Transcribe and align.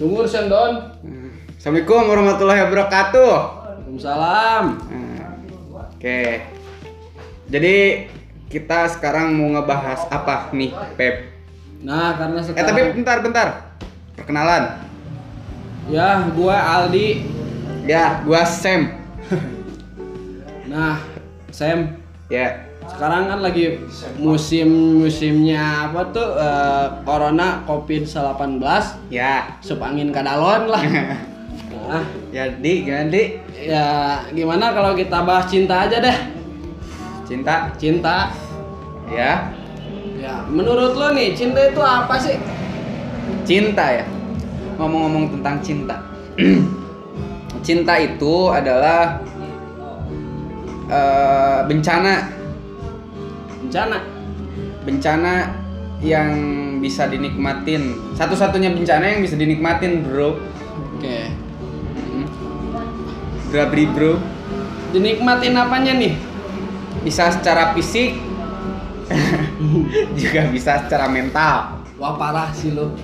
Tunggu 0.00 0.24
Sen 0.24 0.48
Don. 0.48 0.96
Assalamualaikum 1.60 2.08
warahmatullahi 2.08 2.64
wabarakatuh. 2.64 3.32
Waalaikumsalam. 3.36 4.64
Oke. 5.76 6.40
Jadi 7.52 8.08
kita 8.48 8.88
sekarang 8.96 9.36
mau 9.36 9.52
ngebahas 9.52 10.08
apa 10.08 10.56
nih, 10.56 10.72
Pep? 10.96 11.36
Nah, 11.84 12.16
karena 12.16 12.40
Eh 12.40 12.44
sekarang 12.48 12.64
tapi 12.64 12.80
bentar, 12.96 13.16
bentar. 13.20 13.48
Perkenalan. 14.16 14.80
ya 15.92 16.24
gua 16.32 16.56
Aldi. 16.80 17.28
Ya, 17.84 18.24
gua 18.24 18.48
Sam. 18.48 18.96
Nah, 20.72 20.96
Sam, 21.52 22.00
Ya. 22.32 22.69
Sekarang 22.90 23.30
kan 23.30 23.38
lagi 23.40 23.80
musim-musimnya 24.18 25.90
apa 25.90 26.00
tuh 26.10 26.28
eh, 26.36 26.86
corona 27.06 27.62
COVID-19 27.64 28.60
Ya. 29.12 29.56
sup 29.62 29.80
angin 29.80 30.10
kadalon 30.10 30.68
lah. 30.70 30.84
Nah, 31.90 32.06
gimana, 32.30 32.46
Di? 33.10 33.42
ya 33.66 34.22
gimana 34.30 34.70
kalau 34.70 34.94
kita 34.94 35.26
bahas 35.26 35.50
cinta 35.50 35.90
aja 35.90 35.98
deh. 35.98 36.18
Cinta? 37.26 37.66
Cinta. 37.74 38.30
Ya. 39.10 39.50
Ya, 40.14 40.46
menurut 40.46 40.94
lo 40.94 41.10
nih 41.10 41.34
cinta 41.34 41.66
itu 41.66 41.82
apa 41.82 42.14
sih? 42.14 42.38
Cinta 43.42 43.90
ya. 43.90 44.06
Ngomong-ngomong 44.78 45.34
tentang 45.34 45.58
cinta. 45.66 45.98
cinta 47.66 47.94
itu 47.98 48.34
adalah 48.54 49.18
eh, 50.86 51.60
bencana 51.66 52.39
Bencana. 53.70 53.98
bencana 54.82 55.34
yang 56.02 56.30
bisa 56.82 57.06
dinikmatin 57.06 57.94
satu-satunya 58.18 58.74
bencana 58.74 59.14
yang 59.14 59.20
bisa 59.22 59.38
dinikmatin 59.38 60.02
bro 60.02 60.42
Oke. 60.98 61.30
Mm. 62.10 62.26
Grabri 63.48 63.86
bro 63.86 64.18
Dinikmatin 64.90 65.54
apanya 65.54 65.94
nih? 65.94 66.18
bisa 67.00 67.30
secara 67.30 67.70
fisik 67.72 68.18
juga 70.18 70.50
bisa 70.50 70.82
secara 70.82 71.06
mental 71.06 71.78
Wah 71.94 72.16
parah 72.16 72.48
sih 72.50 72.72
lo. 72.72 72.96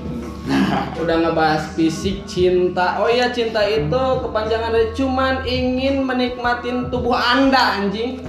Udah 1.04 1.20
ngebahas 1.20 1.76
fisik 1.76 2.24
cinta. 2.24 2.96
Oh 2.96 3.04
iya 3.04 3.28
cinta 3.28 3.60
itu 3.60 3.92
kepanjangan 4.24 4.72
dari 4.72 4.88
cuman 4.96 5.44
ingin 5.44 6.00
menikmatin 6.00 6.88
tubuh 6.88 7.12
anda 7.12 7.76
anjing. 7.76 8.24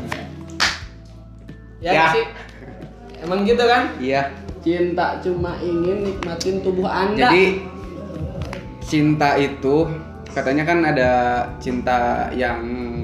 Ya, 1.79 1.91
Ya. 1.93 2.05
sih. 2.11 2.25
Emang 3.27 3.43
gitu 3.43 3.59
kan? 3.61 3.83
iya 3.99 4.31
Cinta 4.63 5.19
cuma 5.19 5.55
ingin 5.59 6.03
nikmatin 6.03 6.59
tubuh 6.59 6.87
anda. 6.87 7.27
jadi 7.27 7.59
cinta 8.79 9.35
itu 9.35 9.83
katanya 10.31 10.63
kan 10.63 10.79
ada 10.81 11.11
cinta 11.59 12.27
yang 12.31 12.59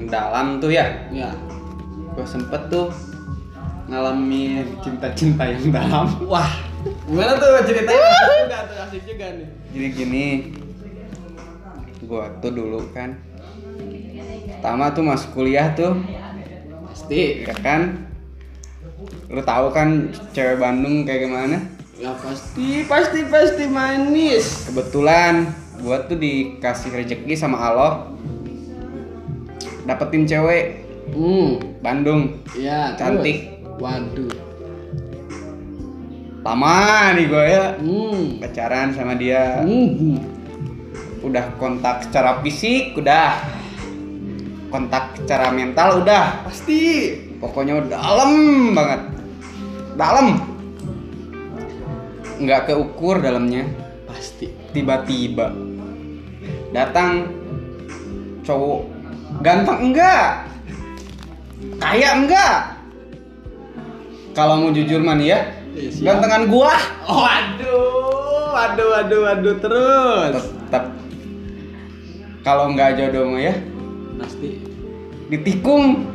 dalam 0.08 0.56
tuh 0.58 0.72
ya 0.72 0.84
ya. 1.08 1.28
gue 2.12 2.24
sempet 2.24 2.68
tuh 2.68 2.88
ngalamin 3.84 4.64
cinta-cinta 4.80 5.44
yang 5.44 5.68
dalam 5.68 6.08
Wah, 6.24 6.48
gimana 7.04 7.36
tuh 7.36 7.52
ceritanya? 7.64 8.00
Asik 8.16 8.40
juga 8.40 8.58
tuh, 8.64 8.76
asik 8.80 9.02
juga 9.04 9.26
nih. 9.36 9.48
Jadi 9.74 9.86
gini, 9.92 10.26
gua 12.02 12.32
tuh 12.38 12.48
dulu 12.48 12.80
kan, 12.92 13.12
pertama 14.48 14.88
tuh 14.88 15.04
masuk 15.04 15.36
kuliah 15.36 15.68
tuh, 15.72 16.00
Pasti. 16.88 17.44
ya 17.44 17.52
kan, 17.60 18.08
lu 19.34 19.42
tahu 19.42 19.66
kan 19.68 19.88
cewek 20.30 20.56
Bandung 20.56 21.02
kayak 21.02 21.26
gimana? 21.26 21.58
Ya 21.94 22.14
pasti, 22.14 22.86
pasti, 22.86 23.26
pasti 23.26 23.66
manis. 23.66 24.66
Kebetulan 24.66 25.50
gua 25.78 26.06
tuh 26.06 26.14
dikasih 26.14 26.94
rezeki 26.94 27.34
sama 27.34 27.58
Allah, 27.58 28.06
dapetin 29.84 30.22
cewek 30.24 30.86
Hmm, 31.10 31.60
Bandung, 31.78 32.40
ya 32.54 32.94
Cantik. 32.94 33.38
terus. 33.44 33.76
Waduh. 33.76 34.34
lama 36.42 36.76
nih 37.12 37.24
gua 37.24 37.42
ya 37.42 37.64
Hmm. 37.74 38.36
pacaran 38.36 38.92
sama 38.92 39.16
dia, 39.16 39.64
Hmm. 39.64 40.20
udah 41.20 41.56
kontak 41.56 42.04
secara 42.04 42.36
fisik, 42.38 42.92
udah 42.94 43.40
kontak 44.68 45.16
secara 45.16 45.48
mental, 45.48 46.04
udah 46.04 46.44
Pasti. 46.44 47.16
pokoknya 47.40 47.88
dalam 47.88 48.32
banget 48.72 49.00
dalam. 49.94 50.38
Nggak 52.38 52.70
keukur 52.70 53.22
dalamnya. 53.22 53.66
Pasti. 54.10 54.46
tiba-tiba. 54.74 55.54
Datang 56.74 57.30
cowok. 58.42 58.82
Ganteng 59.42 59.90
enggak? 59.90 60.46
Kaya 61.78 62.08
enggak? 62.18 62.74
Kalau 64.34 64.58
mau 64.58 64.74
jujur 64.74 64.98
man 65.02 65.22
ya. 65.22 65.46
Iya, 65.74 66.14
gantengan 66.14 66.50
gua. 66.50 66.74
Waduh, 67.06 68.50
waduh, 68.54 68.88
waduh, 68.94 69.20
waduh 69.26 69.56
terus. 69.58 70.46
tetap 70.66 70.84
kalau 72.42 72.74
nggak 72.74 72.98
jodoh 72.98 73.30
mah 73.30 73.42
ya. 73.42 73.54
Pasti. 74.18 74.50
ditikung. 75.30 76.06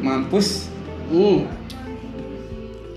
Mampus. 0.00 0.72
Hmm. 1.12 1.59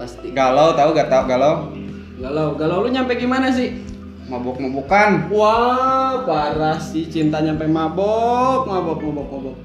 Pasti. 0.04 0.36
galau 0.36 0.76
tahu 0.76 0.92
gak 0.92 1.08
tau 1.08 1.24
galau 1.24 1.72
Galau, 2.14 2.56
galau 2.56 2.84
lu 2.84 2.90
nyampe 2.90 3.16
gimana 3.16 3.48
sih? 3.48 3.80
mabuk-mabukan 4.24 5.28
Wah, 5.28 6.24
parah 6.24 6.76
sih 6.76 7.08
cinta 7.08 7.40
nyampe 7.40 7.68
mabok, 7.68 8.64
mabok, 8.64 9.00
mabok, 9.00 9.28
mabok. 9.30 9.56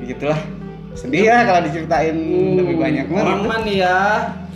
gitulah 0.00 0.38
sedih 0.90 1.30
ya 1.30 1.46
kalau 1.46 1.62
diceritain 1.62 2.16
lebih 2.58 2.74
banyak 2.74 3.06
mah 3.06 3.22
Orang 3.22 3.62
nih 3.62 3.78
ya, 3.78 3.98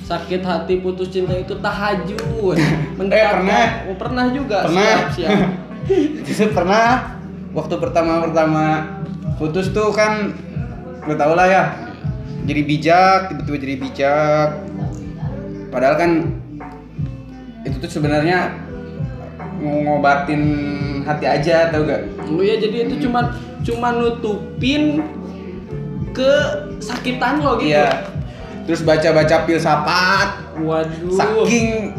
sakit 0.03 0.43
hati 0.43 0.83
putus 0.83 1.11
cinta 1.11 1.31
itu 1.33 1.55
tahajud. 1.55 2.59
Eh, 2.95 3.27
pernah. 3.27 3.65
Oh, 3.87 3.97
pernah 3.99 4.25
juga. 4.31 4.67
Pernah. 4.67 4.83
Siap, 4.83 5.03
siap. 5.15 5.39
Justru 6.27 6.51
pernah 6.51 7.15
waktu 7.55 7.75
pertama-pertama 7.79 8.99
putus 9.39 9.71
tuh 9.71 9.95
kan 9.95 10.35
lo 11.07 11.15
tau 11.15 11.39
lah 11.39 11.47
ya 11.47 11.63
jadi 12.45 12.61
bijak 12.65 13.19
tiba-tiba 13.33 13.57
jadi 13.57 13.77
bijak. 13.81 14.49
Padahal 15.73 15.97
kan 15.97 16.11
itu 17.65 17.77
tuh 17.81 17.91
sebenarnya 17.91 18.53
ngobatin 19.65 20.43
hati 21.09 21.25
aja 21.25 21.73
tau 21.73 21.89
gak? 21.89 22.05
Lu 22.29 22.45
ya 22.45 22.61
jadi 22.61 22.85
itu 22.89 23.09
cuman 23.09 23.33
cuman 23.65 23.93
nutupin 23.97 25.01
kesakitan 26.13 27.41
lo 27.41 27.59
gitu. 27.59 27.75
iya. 27.75 28.07
Terus 28.65 28.81
baca-baca 28.81 29.45
filsafat 29.45 30.29
Waduh. 30.61 31.13
saking 31.13 31.93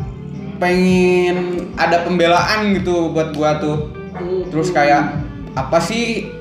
pengen 0.57 1.69
ada 1.77 2.01
pembelaan 2.05 2.73
gitu 2.73 3.13
buat 3.13 3.33
gua 3.33 3.57
tuh. 3.61 3.91
Terus 4.49 4.71
kayak 4.71 5.13
apa 5.57 5.77
sih 5.81 6.31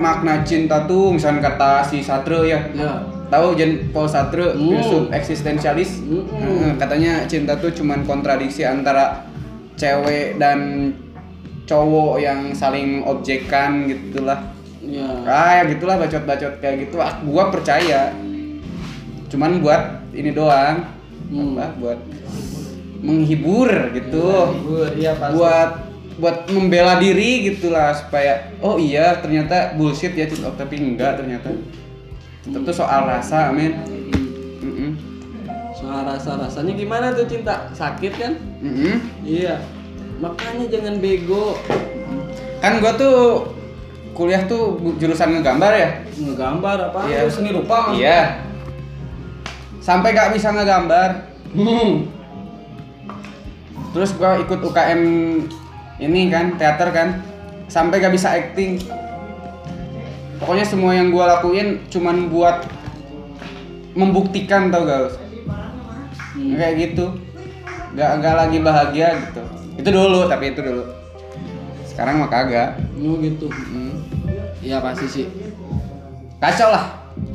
makna 0.00 0.42
cinta 0.46 0.86
tuh? 0.86 1.14
Misalnya 1.14 1.50
kata 1.50 1.86
si 1.86 2.00
Satrio 2.00 2.46
ya. 2.46 2.66
Ya. 2.72 3.09
Tahu 3.30 3.54
Jean 3.54 3.72
Paul 3.88 4.04
Sartre 4.04 4.52
Hmm. 4.52 4.68
filsuf 4.70 5.04
eksistensialis 5.08 6.02
Hmm. 6.02 6.26
Heeh, 6.28 6.70
katanya 6.76 7.24
cinta 7.24 7.54
tuh 7.54 7.70
cuman 7.70 8.02
kontradiksi 8.02 8.62
antara 8.62 9.24
cewek 9.74 10.36
dan 10.36 10.90
cowok 11.64 12.18
yang 12.18 12.50
saling 12.52 13.00
objekan 13.00 13.86
gitulah 13.86 14.50
Ya. 14.80 15.06
kayak 15.22 15.64
gitulah 15.72 15.96
bacot-bacot 15.96 16.58
kayak 16.58 16.76
gitu 16.82 16.98
ah, 16.98 17.22
gua 17.22 17.48
percaya 17.48 18.10
cuman 19.26 19.60
buat 19.60 19.82
ini 20.10 20.30
doang 20.30 20.82
Hmm. 21.30 21.54
apa 21.54 21.70
buat 21.76 21.98
menghibur 23.00 23.70
gitu 23.92 24.26
Iya 24.92 25.14
pasti. 25.14 25.34
buat 25.34 25.70
buat 26.18 26.36
membela 26.50 26.98
diri 26.98 27.48
gitulah 27.48 27.94
supaya 27.94 28.52
oh 28.60 28.76
iya 28.76 29.16
ternyata 29.16 29.72
bullshit 29.72 30.12
ya 30.12 30.26
cinta 30.26 30.52
tapi 30.52 30.76
enggak 30.76 31.16
ternyata 31.16 31.48
tetap 32.40 32.60
tuh 32.62 32.74
soal 32.74 33.04
rasa 33.04 33.50
men 33.50 33.76
Mm-mm. 34.60 34.90
Soal 35.72 36.04
rasa-rasanya 36.04 36.72
gimana 36.72 37.10
tuh 37.10 37.24
cinta? 37.24 37.72
Sakit 37.72 38.12
kan? 38.14 38.32
Mm-mm. 38.60 39.00
Iya. 39.22 39.60
Makanya 40.18 40.68
jangan 40.68 41.00
bego. 41.00 41.56
kan 42.60 42.76
gua 42.76 42.92
tuh 42.92 43.48
kuliah 44.12 44.44
tuh 44.44 44.76
jurusan 44.96 45.32
ngegambar 45.32 45.72
ya 45.72 45.88
Ngegambar 46.12 46.92
apa? 46.92 47.08
Iya. 47.08 47.24
Seni 47.26 47.50
rupa 47.50 47.88
maksudnya? 47.88 47.98
iya 47.98 48.20
sampai 49.80 50.12
gak 50.12 50.36
bisa 50.36 50.52
ngegambar 50.52 51.32
Hmm. 51.50 52.04
terus 53.90 54.12
gua 54.12 54.38
ikut 54.38 54.60
UKM 54.60 55.00
ini 55.98 56.28
kan 56.28 56.54
teater 56.54 56.92
kan 56.92 57.08
sampai 57.66 57.98
gak 57.98 58.12
bisa 58.12 58.28
acting 58.30 58.76
pokoknya 60.40 60.64
semua 60.64 60.92
yang 60.92 61.12
gua 61.12 61.38
lakuin 61.38 61.84
cuman 61.86 62.26
buat 62.26 62.64
membuktikan 63.92 64.70
tau 64.70 64.82
gak 64.82 65.14
Hmm. 66.30 66.54
kayak 66.54 66.74
gitu 66.78 67.10
nggak 67.90 68.10
nggak 68.16 68.34
lagi 68.36 68.58
bahagia 68.60 69.18
gitu 69.18 69.42
itu 69.76 69.88
dulu 69.90 70.30
tapi 70.30 70.54
itu 70.54 70.62
dulu 70.62 70.86
sekarang 71.84 72.22
mah 72.22 72.30
kagak 72.30 72.78
Oh 72.96 73.18
gitu. 73.18 73.50
Mm. 73.50 73.98
Iya 74.62 74.78
pasti 74.78 75.10
sih. 75.10 75.26
kacau 76.38 76.70
lah 76.70 76.86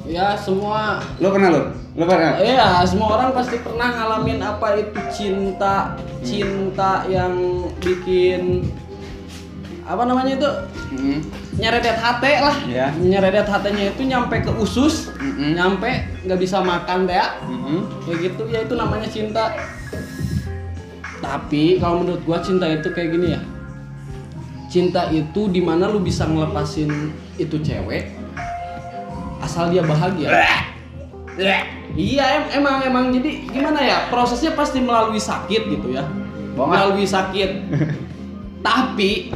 Ya 0.06 0.32
semua 0.34 1.04
lu 1.20 1.28
pernah 1.28 1.50
lu 1.52 1.62
lu 1.94 2.06
pernah 2.06 2.40
Iya, 2.40 2.82
semua 2.84 3.20
orang 3.20 3.36
pasti 3.36 3.60
pernah 3.60 3.92
ngalamin 3.92 4.40
apa 4.40 4.68
itu 4.76 5.00
cinta, 5.12 6.00
cinta 6.22 7.04
yang 7.06 7.36
bikin 7.78 8.64
apa 9.86 10.02
namanya 10.02 10.34
itu 10.34 10.50
Mm. 10.96 11.20
nyeredet 11.62 11.98
hati 12.02 12.34
lah. 12.42 12.56
Iya. 12.66 12.88
Nyeredet 12.98 13.46
hatinya 13.46 13.84
itu 13.86 14.02
nyampe 14.06 14.42
ke 14.42 14.52
usus, 14.58 15.14
Mm-mm. 15.22 15.54
nyampe 15.54 16.10
nggak 16.26 16.40
bisa 16.42 16.58
makan 16.66 17.06
deh. 17.06 17.22
Mm-mm. 17.46 17.80
Kayak 18.06 18.18
gitu 18.32 18.44
ya 18.50 18.60
itu 18.66 18.74
namanya 18.74 19.06
cinta. 19.06 19.54
Tapi 21.22 21.78
kalau 21.78 22.02
menurut 22.02 22.22
gua 22.26 22.42
cinta 22.42 22.66
itu 22.70 22.90
kayak 22.94 23.14
gini 23.14 23.28
ya. 23.38 23.42
Cinta 24.70 25.08
itu 25.14 25.48
di 25.48 25.62
mana 25.62 25.88
lu 25.88 26.02
bisa 26.02 26.26
ngelepasin 26.26 27.14
itu 27.38 27.62
cewek 27.62 28.12
asal 29.40 29.70
dia 29.70 29.86
bahagia. 29.86 30.34
Iya 31.96 32.26
em- 32.42 32.52
emang 32.60 32.84
emang 32.84 33.06
jadi 33.14 33.48
gimana 33.54 33.80
ya 33.80 33.98
prosesnya 34.12 34.52
pasti 34.58 34.82
melalui 34.82 35.22
sakit 35.22 35.62
gitu 35.70 35.94
ya. 35.94 36.04
Bohong 36.58 36.72
ah. 36.72 36.90
melalui 36.90 37.08
sakit. 37.08 37.50
Tapi 38.68 39.30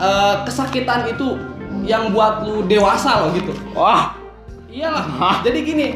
eh, 0.00 0.34
kesakitan 0.48 1.06
itu 1.06 1.36
yang 1.86 2.10
buat 2.10 2.42
lu 2.44 2.64
dewasa 2.66 3.24
loh 3.24 3.30
gitu. 3.36 3.52
wah 3.76 4.16
Iyalah. 4.70 5.42
Jadi 5.42 5.58
gini, 5.66 5.86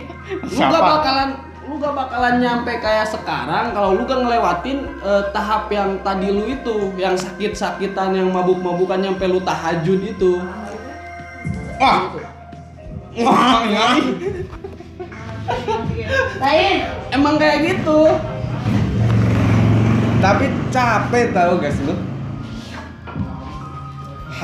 lu 0.43 0.51
Siapa? 0.51 0.75
gak 0.75 0.83
bakalan 0.83 1.31
lu 1.65 1.79
gak 1.79 1.95
bakalan 1.95 2.43
nyampe 2.43 2.75
kayak 2.83 3.07
sekarang 3.07 3.71
kalau 3.71 3.95
lu 3.95 4.03
gak 4.03 4.19
ngelewatin 4.19 4.83
eh, 4.99 5.23
tahap 5.31 5.71
yang 5.71 5.95
tadi 6.03 6.29
lu 6.35 6.43
itu, 6.51 6.91
yang 6.99 7.15
sakit-sakitan, 7.15 8.19
yang 8.19 8.35
mabuk-mabukan 8.35 8.99
nyampe 8.99 9.31
lu 9.31 9.39
tahajud 9.47 10.01
itu. 10.03 10.43
wah 11.79 12.11
wah 13.23 13.63
ya. 13.63 13.87
Lain. 16.43 16.77
Emang 17.15 17.39
kayak 17.39 17.59
gitu. 17.63 18.11
tapi 20.25 20.49
capek 20.73 21.37
tau 21.37 21.61
guys 21.61 21.77
lu 21.85 21.93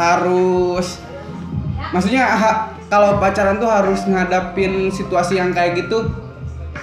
harus 0.01 0.97
maksudnya 1.93 2.25
ha- 2.25 2.73
kalau 2.89 3.21
pacaran 3.21 3.61
tuh 3.61 3.69
harus 3.69 4.09
ngadapin 4.09 4.89
situasi 4.89 5.37
yang 5.37 5.53
kayak 5.53 5.85
gitu 5.85 6.09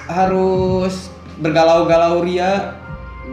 harus 0.06 1.10
bergalau-galau 1.42 2.22
ria 2.22 2.78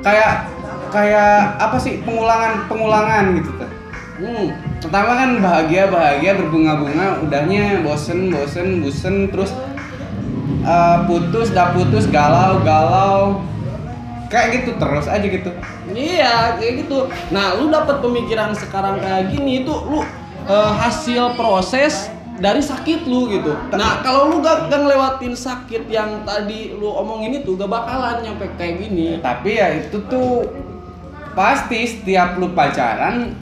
kayak 0.01 0.49
kayak 0.89 1.57
apa 1.61 1.77
sih 1.77 2.01
pengulangan 2.03 2.65
pengulangan 2.67 3.25
gitu 3.37 3.53
tuh 3.61 3.71
Hmm. 4.15 4.47
pertama 4.79 5.19
kan 5.19 5.31
bahagia 5.43 5.91
bahagia 5.91 6.39
berbunga-bunga 6.39 7.19
udahnya 7.19 7.83
bosen 7.83 8.31
bosen 8.31 8.79
bosen 8.79 9.27
terus 9.27 9.51
eh, 10.63 10.99
putus 11.11 11.51
dah 11.51 11.75
putus 11.75 12.07
galau 12.07 12.63
galau 12.63 13.43
kayak 14.31 14.63
gitu 14.63 14.79
terus 14.79 15.11
aja 15.11 15.27
gitu 15.27 15.51
Iya, 15.95 16.59
kayak 16.59 16.85
gitu. 16.85 17.07
Nah, 17.31 17.55
lu 17.57 17.71
dapat 17.71 18.03
pemikiran 18.03 18.51
sekarang 18.53 18.99
kayak 18.99 19.31
gini 19.31 19.63
itu 19.63 19.71
lu 19.71 20.03
eh, 20.51 20.73
hasil 20.83 21.39
proses 21.39 22.11
dari 22.43 22.59
sakit 22.59 23.07
lu 23.07 23.31
gitu. 23.31 23.55
Nah, 23.79 24.03
kalau 24.03 24.35
lu 24.35 24.43
gak, 24.43 24.67
gak 24.67 24.83
ngelewatin 24.83 25.39
sakit 25.39 25.87
yang 25.87 26.27
tadi 26.27 26.75
lu 26.75 26.91
omongin 26.91 27.39
itu 27.39 27.55
gak 27.55 27.71
bakalan 27.71 28.27
nyampe 28.27 28.51
kayak 28.59 28.83
gini. 28.83 29.23
tapi 29.23 29.57
ya 29.63 29.71
itu 29.87 30.03
tuh 30.11 30.51
pasti 31.39 31.87
setiap 31.87 32.39
lu 32.39 32.51
pacaran 32.55 33.35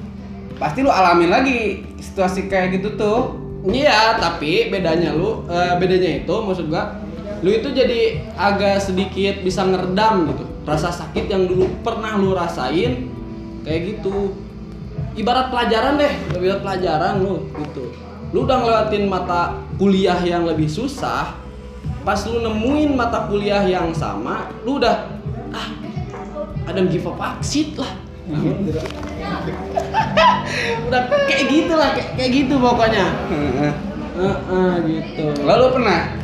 pasti 0.57 0.81
lu 0.81 0.89
alamin 0.93 1.29
lagi 1.29 1.85
situasi 2.01 2.49
kayak 2.49 2.81
gitu 2.81 2.97
tuh 2.97 3.43
Iya, 3.63 4.19
tapi 4.19 4.75
bedanya 4.75 5.15
lu, 5.15 5.47
eh, 5.47 5.79
bedanya 5.79 6.27
itu 6.27 6.35
maksud 6.35 6.67
gua, 6.67 6.99
lu 7.47 7.51
itu 7.55 7.71
jadi 7.71 8.19
agak 8.35 8.83
sedikit 8.83 9.39
bisa 9.47 9.63
ngeredam 9.63 10.35
gitu 10.35 10.52
rasa 10.63 10.95
sakit 10.95 11.27
yang 11.27 11.51
dulu 11.51 11.67
pernah 11.83 12.15
lu 12.19 12.35
rasain 12.35 13.11
kayak 13.67 13.81
gitu. 13.99 14.35
Ibarat 15.13 15.53
pelajaran 15.53 16.01
deh, 16.01 16.13
ibarat 16.33 16.61
pelajaran 16.65 17.21
lu 17.21 17.45
gitu. 17.61 17.93
Lu 18.33 18.49
udah 18.49 18.65
ngelewatin 18.65 19.05
mata 19.13 19.61
kuliah 19.77 20.17
yang 20.25 20.49
lebih 20.49 20.65
susah, 20.69 21.37
pas 22.01 22.17
lu 22.25 22.41
nemuin 22.41 22.97
mata 22.97 23.29
kuliah 23.29 23.61
yang 23.69 23.93
sama, 23.93 24.49
lu 24.65 24.81
udah 24.81 25.13
ah 25.53 25.69
ada 26.65 26.81
give 26.89 27.05
up 27.05 27.21
exit 27.37 27.77
lah. 27.77 27.93
udah 30.89 31.01
kayak 31.29 31.45
gitu 31.51 31.75
lah, 31.77 31.93
kayak, 31.93 32.09
kayak 32.17 32.31
gitu 32.33 32.55
pokoknya. 32.57 33.07
Heeh, 34.13 34.73
gitu. 34.89 35.25
lalu 35.45 35.67
pernah 35.77 36.22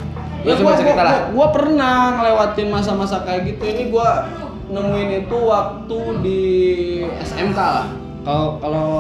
lu 0.57 0.65
gua, 0.65 0.75
cerita 0.81 1.03
lah 1.05 1.13
gua, 1.13 1.29
gua 1.35 1.47
pernah 1.53 1.97
ngelewatin 2.17 2.69
masa-masa 2.73 3.21
kayak 3.29 3.55
gitu. 3.55 3.63
Ini 3.69 3.93
gua 3.93 4.25
nemuin 4.73 5.11
itu 5.29 5.37
waktu 5.45 5.99
di 6.25 6.43
SMK 7.21 7.59
lah. 7.59 7.87
Kalau 8.25 8.57
kalau 8.61 8.91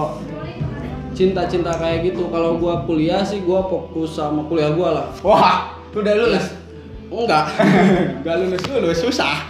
cinta-cinta 1.16 1.72
kayak 1.76 2.12
gitu, 2.12 2.28
kalau 2.28 2.60
gua 2.60 2.84
kuliah 2.84 3.24
sih 3.24 3.40
gua 3.42 3.64
fokus 3.64 4.16
sama 4.16 4.44
kuliah 4.46 4.72
gua 4.76 4.88
lah. 5.02 5.06
wah 5.24 5.74
lu 5.96 6.04
udah 6.04 6.14
lulus 6.14 6.46
Enggak. 7.08 7.44
Enggak 8.20 8.36
lulus 8.44 8.62
lulus 8.68 8.98
susah. 9.00 9.48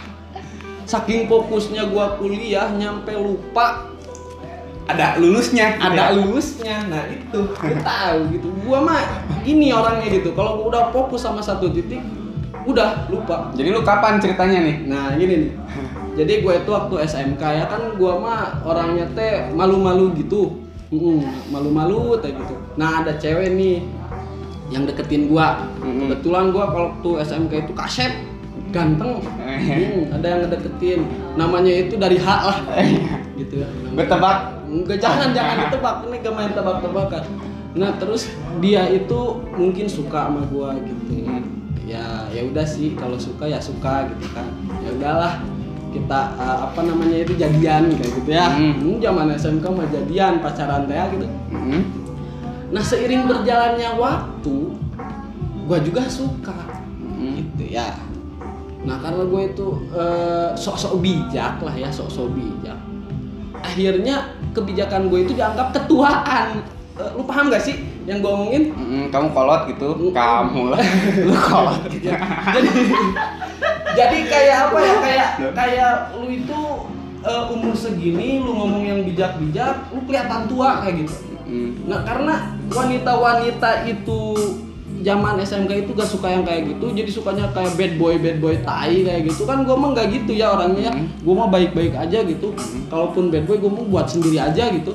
Saking 0.87 1.27
fokusnya 1.27 1.91
gua 1.91 2.17
kuliah 2.17 2.71
nyampe 2.71 3.12
lupa 3.12 3.98
ada 4.88 5.20
lulusnya 5.20 5.76
ada 5.76 6.17
lulusnya. 6.17 6.88
Nah 6.88 7.05
itu. 7.12 7.40
Gue 7.52 7.76
tahu 7.85 8.19
gitu. 8.32 8.49
Gua 8.64 8.81
mah 8.81 9.00
gini 9.44 9.69
orangnya 9.69 10.08
gitu. 10.08 10.32
Kalau 10.32 10.58
gua 10.58 10.67
udah 10.73 10.82
fokus 10.90 11.23
sama 11.23 11.44
satu 11.44 11.69
titik 11.69 12.00
udah 12.64 13.08
lupa. 13.12 13.52
Jadi 13.52 13.69
lu 13.69 13.85
kapan 13.85 14.17
ceritanya 14.17 14.64
nih? 14.64 14.76
Nah 14.88 15.12
gini 15.14 15.35
nih. 15.46 15.52
Jadi 16.19 16.32
gue 16.43 16.55
itu 16.58 16.70
waktu 16.75 16.94
SMK 17.06 17.43
ya 17.44 17.64
kan 17.70 17.94
gua 18.00 18.19
mah 18.19 18.43
orangnya 18.64 19.06
teh 19.12 19.52
malu-malu 19.52 20.17
gitu. 20.19 20.56
Malu-malu 21.52 22.17
teh 22.25 22.32
gitu. 22.32 22.56
Nah 22.81 23.05
ada 23.05 23.14
cewek 23.20 23.55
nih 23.55 23.85
yang 24.73 24.88
deketin 24.88 25.29
gua. 25.29 25.69
Kebetulan 25.81 26.50
gua 26.50 26.73
kalau 26.73 26.88
waktu 26.96 27.11
SMK 27.29 27.52
itu 27.69 27.73
kasep 27.76 28.12
ganteng. 28.69 29.20
Hmm, 29.40 30.12
ada 30.12 30.26
yang 30.29 30.40
ngedeketin. 30.45 31.00
Namanya 31.40 31.73
itu 31.73 31.95
dari 31.97 32.21
H 32.21 32.26
lah. 32.26 32.59
Gitu 33.38 33.64
ya. 33.64 33.68
Gue 33.95 34.04
tebak 34.04 34.58
Enggak 34.68 35.00
jangan 35.00 35.32
jangan 35.32 35.56
ditebak 35.66 35.96
ini 36.06 36.16
gak 36.20 36.34
main 36.37 36.52
tebak-tebakan. 36.52 37.25
Nah 37.75 37.90
terus 37.96 38.28
dia 38.60 38.84
itu 38.92 39.20
mungkin 39.56 39.88
suka 39.88 40.28
sama 40.28 40.44
gua 40.52 40.76
gitu. 40.78 41.25
Ya 41.88 42.28
ya 42.28 42.44
udah 42.44 42.66
sih 42.68 42.92
kalau 42.92 43.16
suka 43.16 43.48
ya 43.48 43.56
suka 43.58 44.12
gitu 44.12 44.28
kan. 44.37 44.46
Ya 44.84 44.92
udahlah 44.92 45.40
kita 45.88 46.37
uh, 46.37 46.68
apa 46.68 46.84
namanya 46.84 47.25
itu 47.25 47.32
jadian 47.40 47.88
kayak 47.96 48.12
gitu 48.22 48.30
ya. 48.30 48.46
Hmm. 48.52 48.76
Hmm, 48.76 48.96
zaman 49.00 49.32
SMK 49.32 49.64
mah 49.72 49.88
jadian 49.88 50.44
pacaran 50.44 50.84
teh 50.84 51.00
gitu. 51.16 51.26
Mm. 51.48 51.82
Nah 52.68 52.84
seiring 52.84 53.25
berjalannya 53.25 53.96
waktu 53.96 54.56
gua 55.64 55.78
juga 55.80 56.04
suka 56.08 56.76
Mm. 57.18 57.34
gitu 57.40 57.75
ya. 57.75 57.98
Nah 58.87 58.96
karena 59.02 59.26
gue 59.26 59.42
itu 59.50 59.66
eh, 59.90 60.50
sok-sok 60.54 61.02
bijak 61.02 61.58
lah 61.60 61.75
ya 61.75 61.90
sok-sok 61.90 62.30
bijak. 62.30 62.78
Akhirnya 63.58 64.38
kebijakan 64.52 65.12
gue 65.12 65.28
itu 65.28 65.33
dianggap 65.37 65.75
ketuaan. 65.75 66.62
Eh, 66.99 67.11
lu 67.14 67.23
paham 67.23 67.47
gak 67.47 67.62
sih 67.62 67.78
yang 68.11 68.19
gue 68.19 68.31
omongin? 68.33 68.62
Mm, 68.75 69.05
kamu 69.14 69.31
kolot 69.31 69.71
gitu 69.71 69.88
Mm. 69.95 70.11
kamu 70.11 70.62
lah 70.75 70.81
lu 71.28 71.35
kolot 71.37 71.83
gitu 71.95 72.11
jadi 72.11 72.71
jadi 73.95 74.19
kayak 74.26 74.59
apa 74.71 74.78
ya 74.83 74.97
kayak 74.99 75.28
kayak 75.55 75.93
lu 76.19 76.26
itu 76.26 76.61
eh, 77.23 77.45
umur 77.55 77.75
segini 77.78 78.43
lu 78.43 78.50
ngomong 78.50 78.83
yang 78.83 79.00
bijak-bijak 79.07 79.95
lu 79.95 80.02
kelihatan 80.11 80.50
tua 80.50 80.83
kayak 80.83 81.07
gitu. 81.07 81.14
Mm. 81.47 81.71
Nah 81.87 82.02
karena 82.02 82.35
wanita-wanita 82.69 83.71
itu 83.87 84.21
zaman 85.09 85.41
SMK 85.41 85.88
itu 85.88 85.91
gak 85.97 86.05
suka 86.05 86.29
yang 86.29 86.45
kayak 86.45 86.69
gitu 86.69 86.93
jadi 86.93 87.09
sukanya 87.09 87.49
kayak 87.57 87.73
bad 87.81 87.93
boy 87.97 88.15
bad 88.21 88.37
boy 88.38 88.55
tai 88.61 89.00
kayak 89.00 89.25
gitu. 89.25 89.49
Kan 89.49 89.65
gue 89.65 89.73
mah 89.73 89.97
nggak 89.97 90.07
gitu 90.12 90.33
ya 90.37 90.53
orangnya 90.53 90.83
ya. 90.85 90.93
Hmm. 90.93 91.09
gue 91.09 91.35
mah 91.35 91.49
baik-baik 91.49 91.97
aja 91.97 92.19
gitu. 92.23 92.53
Kalaupun 92.87 93.33
bad 93.33 93.49
boy 93.49 93.57
gue 93.57 93.71
mau 93.73 93.85
buat 93.88 94.05
sendiri 94.05 94.37
aja 94.37 94.69
gitu. 94.69 94.93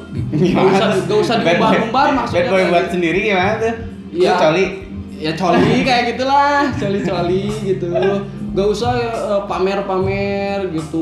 Gak 0.53 0.65
usah 0.70 0.88
gak 1.10 1.17
usah 1.17 1.36
diumbar-umbar 1.41 2.08
maksudnya 2.13 2.46
bad 2.46 2.53
boy 2.53 2.63
buat 2.70 2.86
gitu. 2.86 2.93
sendiri 2.93 3.20
gimana 3.25 3.53
tuh. 3.58 3.74
Lu 4.13 4.34
coli? 4.38 4.65
Ya 5.17 5.32
coli 5.34 5.75
kayak 5.82 6.03
gitulah 6.13 6.70
coli 6.77 7.00
coli 7.01 7.43
gitu. 7.65 7.89
Gak 8.53 8.67
usah 8.70 8.91
eh, 9.01 9.41
pamer-pamer 9.50 10.70
gitu. 10.70 11.01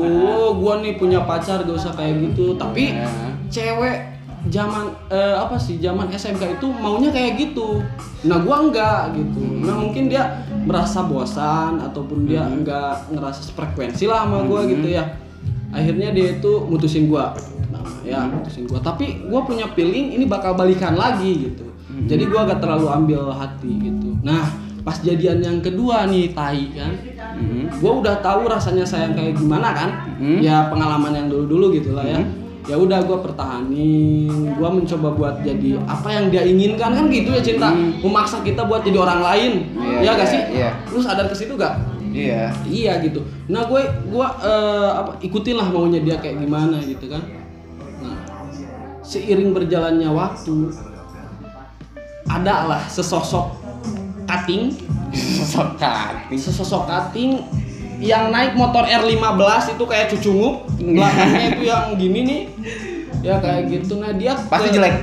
Gua 0.56 0.80
nih 0.80 0.96
punya 0.96 1.20
pacar 1.28 1.60
gak 1.62 1.76
usah 1.76 1.92
kayak 1.92 2.32
gitu. 2.32 2.56
Tapi 2.56 2.96
Ya. 2.96 3.08
cewek 3.52 4.11
zaman 4.48 4.90
eh, 5.06 5.36
apa 5.36 5.54
sih 5.54 5.78
zaman 5.78 6.10
SMK 6.10 6.58
itu 6.58 6.66
maunya 6.72 7.10
kayak 7.10 7.38
gitu. 7.38 7.78
Nah 8.24 8.40
gua 8.40 8.62
enggak 8.62 9.14
gitu. 9.14 9.38
Nah 9.62 9.76
mungkin 9.76 10.06
dia 10.06 10.42
merasa 10.62 11.02
bosan 11.02 11.78
ataupun 11.78 12.26
dia 12.26 12.42
enggak 12.42 13.06
ngerasa 13.10 13.52
frekuensi 13.52 14.06
lah 14.06 14.26
sama 14.26 14.42
gua 14.42 14.62
Hmm. 14.62 14.70
gitu 14.72 14.88
ya. 14.88 15.04
Akhirnya 15.70 16.10
dia 16.10 16.36
itu 16.36 16.52
mutusin 16.62 17.06
gua. 17.06 17.32
Nah, 17.70 17.80
ya 18.02 18.26
mutusin 18.26 18.66
gua. 18.66 18.78
Tapi 18.78 19.26
gua 19.26 19.42
punya 19.42 19.70
feeling 19.72 20.14
ini 20.14 20.26
bakal 20.26 20.52
balikan 20.52 20.94
lagi 20.94 21.48
gitu. 21.48 21.66
Jadi 22.02 22.24
gua 22.24 22.48
gak 22.48 22.58
terlalu 22.58 22.88
ambil 22.88 23.30
hati 23.30 23.68
gitu. 23.80 24.16
Nah 24.22 24.48
pas 24.82 24.98
jadian 24.98 25.38
yang 25.38 25.58
kedua 25.60 26.10
nih 26.10 26.34
tai 26.34 26.66
kan. 26.74 26.90
Mhm. 27.32 27.80
gue 27.80 27.92
udah 27.96 28.20
tahu 28.20 28.44
rasanya 28.44 28.82
sayang 28.82 29.14
kayak 29.14 29.38
gimana 29.38 29.72
kan. 29.72 29.90
Hmm. 30.18 30.38
ya 30.38 30.66
pengalaman 30.68 31.14
yang 31.14 31.26
dulu 31.26 31.46
dulu 31.48 31.66
gitu 31.72 31.94
lah 31.94 32.02
ya 32.04 32.18
ya 32.62 32.78
udah 32.78 33.02
gue 33.02 33.18
pertahanin 33.18 34.54
gue 34.54 34.68
mencoba 34.70 35.08
buat 35.18 35.36
jadi 35.42 35.82
apa 35.82 36.08
yang 36.14 36.30
dia 36.30 36.42
inginkan. 36.46 36.94
Kan 36.94 37.06
gitu 37.10 37.34
ya 37.34 37.42
cinta? 37.42 37.74
Memaksa 37.74 38.38
kita 38.46 38.62
buat 38.66 38.86
jadi 38.86 38.98
orang 39.02 39.20
lain. 39.20 39.52
Iya, 39.74 39.98
ya 40.06 40.10
gak 40.14 40.28
sih? 40.30 40.40
iya. 40.54 40.70
lu 40.94 41.02
sadar 41.02 41.26
ke 41.26 41.34
situ 41.34 41.58
gak 41.58 41.74
Iya. 42.12 42.52
iya 42.68 42.92
gitu. 43.02 43.24
Nah 43.48 43.64
gue 43.66 43.82
gue 43.82 44.26
eh, 44.44 44.90
apa 44.94 45.16
ikutin 45.24 45.56
lah 45.56 45.66
maunya 45.72 45.98
dia 46.04 46.20
kayak 46.20 46.38
gimana 46.38 46.78
gitu 46.84 47.08
kan. 47.10 47.24
Nah 48.04 48.16
seiring 49.02 49.50
berjalannya 49.50 50.12
waktu 50.12 50.70
ada 52.28 52.54
lah 52.70 52.82
sesosok 52.86 53.58
cutting. 54.28 54.70
Sosok 55.12 55.76
hati. 55.82 56.36
sesosok 56.38 56.88
cutting 56.88 57.42
yang 58.02 58.28
naik 58.28 58.52
motor 58.52 58.82
R15 58.82 59.46
itu 59.72 59.84
kayak 59.86 60.06
cucungup 60.10 60.54
belakangnya 60.76 61.44
itu 61.48 61.62
yang 61.64 61.84
gini 61.94 62.18
nih. 62.22 62.40
Ya 63.22 63.38
kayak 63.38 63.70
gitu. 63.70 63.96
Nah 63.96 64.10
dia 64.12 64.34
Pasti 64.36 64.68
ke- 64.68 64.74
jelek. 64.74 64.94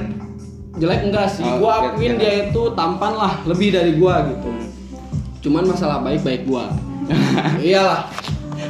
jelek 0.76 1.00
enggak 1.08 1.28
sih. 1.30 1.44
Oh, 1.44 1.56
gua 1.58 1.90
akuin 1.90 2.14
jelek. 2.14 2.20
dia 2.20 2.34
itu 2.46 2.62
tampan 2.74 3.16
lah 3.16 3.34
lebih 3.44 3.72
dari 3.72 3.96
gua 3.96 4.28
gitu. 4.28 4.50
Cuman 5.40 5.64
masalah 5.66 6.04
baik 6.04 6.22
baik 6.22 6.44
gua. 6.44 6.68
Iyalah. 7.60 8.12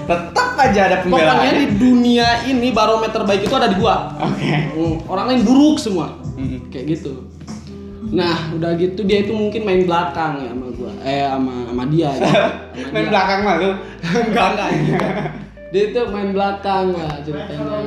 Tetap 0.05 0.49
aja 0.55 0.81
ada 0.85 0.97
pokoknya 1.01 1.33
pembelaan. 1.33 1.53
di 1.53 1.65
dunia 1.75 2.27
ini 2.45 2.69
barometer 2.69 3.25
baik 3.25 3.45
itu 3.45 3.53
ada 3.53 3.65
di 3.65 3.77
gua. 3.77 4.13
Oke. 4.19 4.53
Hmm, 4.69 4.95
orang 5.05 5.25
lain 5.33 5.41
buruk 5.41 5.77
semua. 5.77 6.13
Kayak 6.69 6.85
gitu 6.95 7.25
nah 8.09 8.49
udah 8.57 8.73
gitu 8.73 9.05
dia 9.05 9.21
itu 9.21 9.29
mungkin 9.29 9.61
main 9.65 9.85
belakang 9.85 10.41
ya 10.41 10.49
sama 10.49 10.67
gua. 10.73 10.91
Eh 11.05 11.21
sama 11.29 11.53
sama 11.69 11.83
dia 11.93 12.09
gitu. 12.17 12.25
Sama 12.79 12.89
Main 12.89 13.03
dia. 13.05 13.11
belakang 13.13 13.39
mah 13.45 13.55
lu. 13.61 13.69
enggak 14.29 14.47
enggak 14.55 14.69
dia 15.69 15.81
itu 15.93 15.99
main 16.09 16.29
belakang 16.33 16.85
lah 16.97 17.13
ceritanya. 17.21 17.77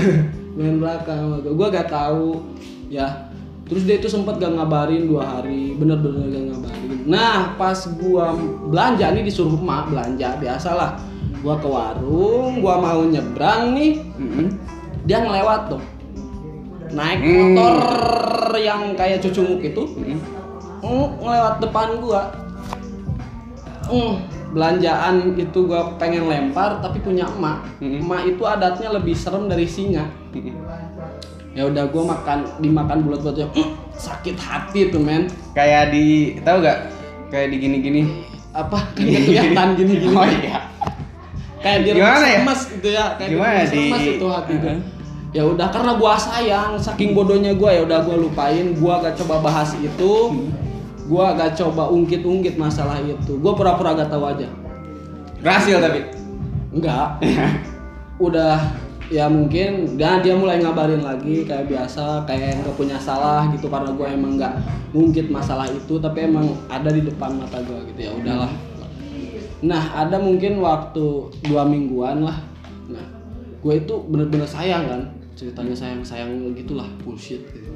Main 0.58 0.82
belakang 0.82 1.18
sama 1.22 1.36
gua 1.44 1.52
gua 1.54 1.68
gak 1.70 1.90
tahu. 1.92 2.40
Ya. 2.88 3.28
Terus 3.68 3.84
dia 3.84 4.00
itu 4.00 4.08
sempat 4.08 4.40
gak 4.40 4.56
ngabarin 4.56 5.04
dua 5.06 5.36
hari. 5.36 5.76
Bener-bener 5.76 6.24
gak 6.32 6.44
ngabarin. 6.50 6.90
Nah 7.04 7.54
pas 7.60 7.78
gua 8.00 8.32
belanja 8.66 9.12
nih 9.12 9.22
disuruh 9.28 9.54
emak 9.54 9.92
belanja 9.92 10.40
biasalah. 10.40 10.96
Gua 11.44 11.60
ke 11.60 11.68
warung 11.68 12.64
gua 12.64 12.80
mau 12.80 13.04
nyebrang 13.04 13.76
nih. 13.76 13.92
Mhm. 14.16 14.48
dia 15.08 15.24
ngelewat 15.24 15.72
tuh 15.72 15.80
naik 16.90 17.18
Hmm. 17.18 17.52
motor 17.52 17.76
yang 18.56 18.94
kayak 18.94 19.20
cucunguk 19.20 19.60
itu 19.62 19.82
Mhm. 19.94 20.18
mm, 20.80 21.06
ngelewat 21.18 21.54
depan 21.58 21.88
gua 21.98 22.22
mm, 23.86 24.12
belanjaan 24.50 25.14
itu 25.34 25.58
gua 25.62 25.92
pengen 25.96 26.24
lempar 26.24 26.80
tapi 26.80 26.98
punya 26.98 27.28
emak 27.28 27.64
Mm-mm. 27.78 28.00
emak 28.00 28.22
itu 28.26 28.42
adatnya 28.42 28.88
lebih 28.90 29.12
serem 29.12 29.46
dari 29.46 29.64
singa 29.64 30.08
Mhm. 30.32 30.54
ya 31.52 31.66
udah 31.66 31.84
gua 31.86 32.14
makan 32.14 32.38
dimakan 32.58 32.98
bulat 33.02 33.20
bulatnya 33.20 33.48
mm, 33.50 33.68
sakit 33.92 34.36
hati 34.36 34.88
tuh 34.88 34.98
men 34.98 35.28
Kayak 35.50 35.90
di 35.90 36.04
tahu 36.40 36.62
gak? 36.62 36.78
Kayak 37.28 37.50
di 37.50 37.56
gini-gini. 37.58 38.02
apa 38.48 38.80
kayak 38.92 39.22
kelihatan 39.22 39.68
gini 39.76 39.92
gini 39.98 40.14
Oh 40.16 40.24
iya. 40.24 40.58
kayak 41.58 41.78
di 41.80 41.88
Gimana 41.92 42.26
ya? 42.26 42.40
gitu 42.48 42.88
ya 42.88 43.04
kayak 43.14 43.30
Gimana 43.30 43.60
di 43.62 43.76
di- 43.92 44.16
itu 44.16 44.26
hati 44.26 44.52
gua. 44.56 44.72
Heeh. 44.72 44.78
Ya 45.38 45.46
udah 45.46 45.70
karena 45.70 45.94
gua 45.94 46.18
sayang 46.18 46.74
saking 46.74 47.14
bodohnya 47.14 47.54
gua 47.54 47.70
ya 47.70 47.86
udah 47.86 48.02
gua 48.02 48.18
lupain 48.18 48.74
gua 48.74 48.98
gak 48.98 49.14
coba 49.22 49.38
bahas 49.38 49.70
itu. 49.78 50.34
Gua 51.06 51.32
gak 51.38 51.54
coba 51.54 51.88
ungkit-ungkit 51.94 52.58
masalah 52.58 52.98
itu. 52.98 53.38
Gua 53.38 53.54
pura-pura 53.54 53.94
gak 53.94 54.10
tahu 54.10 54.26
aja. 54.26 54.50
Berhasil 55.38 55.78
tapi. 55.78 56.02
enggak. 56.74 57.22
Udah 58.26 58.58
ya 59.08 59.30
mungkin 59.30 59.96
dan 59.96 60.20
dia 60.20 60.34
mulai 60.34 60.58
ngabarin 60.60 61.00
lagi 61.00 61.46
kayak 61.46 61.70
biasa 61.70 62.28
kayak 62.28 62.60
nggak 62.60 62.76
punya 62.76 63.00
salah 63.00 63.48
gitu 63.56 63.72
karena 63.72 63.88
gue 63.96 64.04
emang 64.04 64.36
nggak 64.36 64.52
ngungkit 64.92 65.32
masalah 65.32 65.64
itu 65.64 65.96
tapi 65.96 66.28
emang 66.28 66.52
ada 66.68 66.92
di 66.92 67.00
depan 67.00 67.40
mata 67.40 67.56
gue 67.62 67.78
gitu 67.94 68.00
ya 68.04 68.12
udahlah. 68.12 68.52
Nah 69.64 69.82
ada 69.96 70.20
mungkin 70.20 70.60
waktu 70.60 71.30
dua 71.46 71.64
mingguan 71.64 72.26
lah. 72.26 72.36
Nah 72.90 73.06
gue 73.64 73.74
itu 73.80 73.94
bener-bener 74.04 74.44
sayang 74.44 74.84
kan 74.84 75.02
ceritanya 75.38 75.70
sayang 75.70 76.02
sayang 76.02 76.50
gitulah 76.58 76.90
bullshit 77.06 77.46
gitu. 77.54 77.70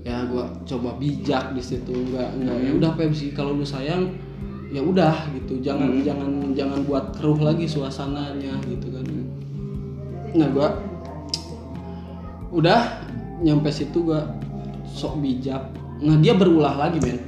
Ya 0.00 0.24
gue 0.24 0.40
coba 0.64 0.96
bijak 0.96 1.52
di 1.52 1.60
situ 1.60 1.92
nggak 1.92 2.40
nggak 2.40 2.56
ya 2.56 2.70
udah 2.72 2.90
Pepsi 2.96 3.36
kalau 3.36 3.52
lu 3.52 3.68
sayang 3.68 4.16
ya 4.72 4.80
udah 4.80 5.28
gitu. 5.36 5.60
Jangan 5.60 6.00
jangan 6.00 6.56
jangan 6.56 6.80
buat 6.88 7.12
keruh 7.12 7.36
lagi 7.36 7.68
suasananya 7.68 8.56
gitu 8.64 8.96
kan. 8.96 9.04
Nah 10.32 10.48
gua 10.48 10.72
udah 12.48 13.04
nyampe 13.44 13.68
situ 13.68 14.00
gua 14.08 14.24
sok 14.88 15.20
bijak. 15.20 15.60
Nah 16.00 16.16
dia 16.16 16.32
berulah 16.32 16.80
lagi 16.80 16.96
men 17.04 17.20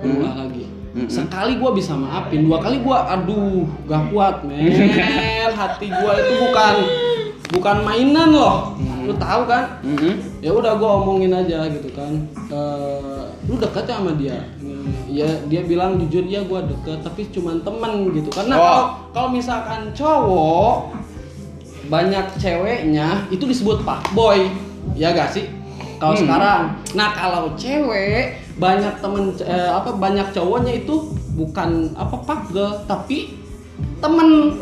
berulah 0.00 0.48
lagi. 0.48 0.64
Sekali 1.12 1.60
gua 1.60 1.76
bisa 1.76 1.92
maafin 1.92 2.48
dua 2.48 2.64
kali 2.64 2.80
gua 2.80 3.04
aduh 3.12 3.68
gak 3.84 4.08
kuat 4.08 4.48
men. 4.48 4.64
Hati 5.58 5.92
gua 5.92 6.12
itu 6.16 6.32
bukan 6.40 6.76
bukan 7.48 7.76
mainan 7.80 8.30
loh. 8.30 8.76
Lu 9.04 9.16
tahu 9.16 9.48
kan? 9.48 9.80
Mhm. 9.80 10.12
ya 10.38 10.52
udah 10.52 10.76
gue 10.76 10.86
omongin 10.86 11.32
aja 11.32 11.66
gitu 11.66 11.88
kan. 11.92 12.12
Eh, 12.46 13.24
lu 13.48 13.56
deket 13.56 13.84
ya 13.84 13.98
sama 13.98 14.12
dia? 14.14 14.36
Ya 15.08 15.28
dia 15.48 15.64
bilang 15.64 15.96
jujur 15.98 16.22
ya 16.22 16.44
gue 16.44 16.60
deket 16.62 17.00
tapi 17.00 17.26
cuman 17.28 17.64
temen 17.64 18.12
gitu 18.12 18.28
karena 18.28 18.54
Oh. 18.54 18.62
kalau 18.62 18.84
kalau 19.10 19.28
misalkan 19.32 19.90
cowok 19.92 20.92
banyak 21.88 22.26
ceweknya 22.36 23.24
itu 23.28 23.42
disebut 23.42 23.80
pak 23.82 24.04
boy. 24.12 24.46
Ya 24.92 25.10
gak 25.10 25.32
sih? 25.32 25.48
Kalau 25.96 26.14
Hmm. 26.14 26.22
sekarang. 26.22 26.62
Nah 26.94 27.08
kalau 27.10 27.56
cewek 27.56 28.38
banyak 28.60 28.94
temen 29.00 29.32
eh, 29.40 29.70
apa 29.72 29.96
banyak 29.96 30.28
cowoknya 30.30 30.84
itu 30.84 30.94
bukan 31.34 31.96
apa 31.96 32.16
pak 32.22 32.52
girl 32.52 32.76
tapi 32.84 33.40
temen. 33.98 34.60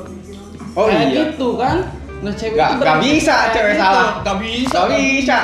Oh 0.76 0.86
kayak 0.86 1.08
iya. 1.08 1.16
gitu 1.32 1.56
kan 1.56 1.88
nah 2.26 2.34
cewek 2.34 2.56
Gak- 2.56 2.70
itu 2.72 2.82
gak 2.82 2.98
bisa 3.00 3.36
cewek 3.48 3.70
gitu. 3.70 3.80
salah. 3.80 4.10
gak 4.20 4.36
bisa 4.40 4.74
Gak 4.76 4.88
bisa. 4.90 5.36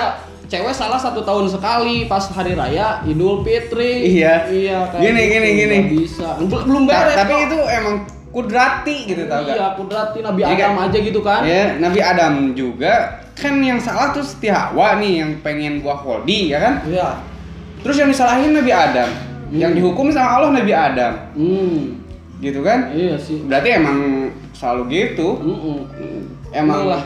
cewek 0.45 0.75
salah 0.75 0.99
satu 0.99 1.21
tahun 1.23 1.47
sekali 1.47 1.97
pas 2.05 2.27
hari 2.27 2.53
raya 2.53 3.01
idul 3.05 3.41
fitri 3.41 4.13
Iya. 4.13 4.35
iya 4.51 4.79
kayak 4.85 5.01
Gini, 5.01 5.21
gitu. 5.23 5.33
gini, 5.33 5.49
gini. 5.57 5.79
Gak 5.79 5.93
bisa 5.97 6.29
belum 6.37 6.49
belum 6.67 6.83
beres 6.85 7.15
tapi 7.15 7.33
kok. 7.33 7.47
itu 7.47 7.59
emang 7.71 7.97
kudrati 8.29 8.97
gitu 9.07 9.23
tau 9.25 9.41
gak? 9.41 9.55
iya 9.55 9.67
kudrati 9.73 10.19
nabi 10.21 10.41
Iya, 10.41 10.49
adam 10.51 10.73
kan? 10.73 10.85
aja 10.85 10.99
gitu 11.01 11.21
kan 11.21 11.41
Ya, 11.43 11.63
Nabi 11.79 12.01
Adam 12.03 12.35
juga 12.53 12.95
kan 13.33 13.55
yang 13.59 13.79
salah 13.79 14.11
tuh 14.11 14.21
Siti 14.21 14.49
Hawa 14.49 14.97
nih 14.97 15.13
yang 15.19 15.31
pengen 15.41 15.79
buah 15.79 15.97
koldi 15.97 16.51
ya 16.51 16.59
kan? 16.59 16.75
iya 16.85 17.17
Terus 17.79 17.97
yang 17.97 18.09
disalahin 18.09 18.53
Nabi 18.53 18.71
Adam, 18.71 19.11
yang 19.51 19.73
dihukum 19.73 20.07
sama 20.09 20.37
Allah 20.37 20.55
Nabi 20.55 20.71
Adam, 20.71 21.13
hmm 21.33 21.79
gitu 22.39 22.61
kan? 22.61 22.91
iya 22.91 23.15
sih 23.17 23.43
Berarti 23.43 23.69
emang 23.73 23.99
selalu 24.53 24.83
gitu. 24.89 25.35
Mm-mm. 25.37 25.79
Emang 25.91 26.42
Emang 26.53 26.85
lah. 26.89 27.03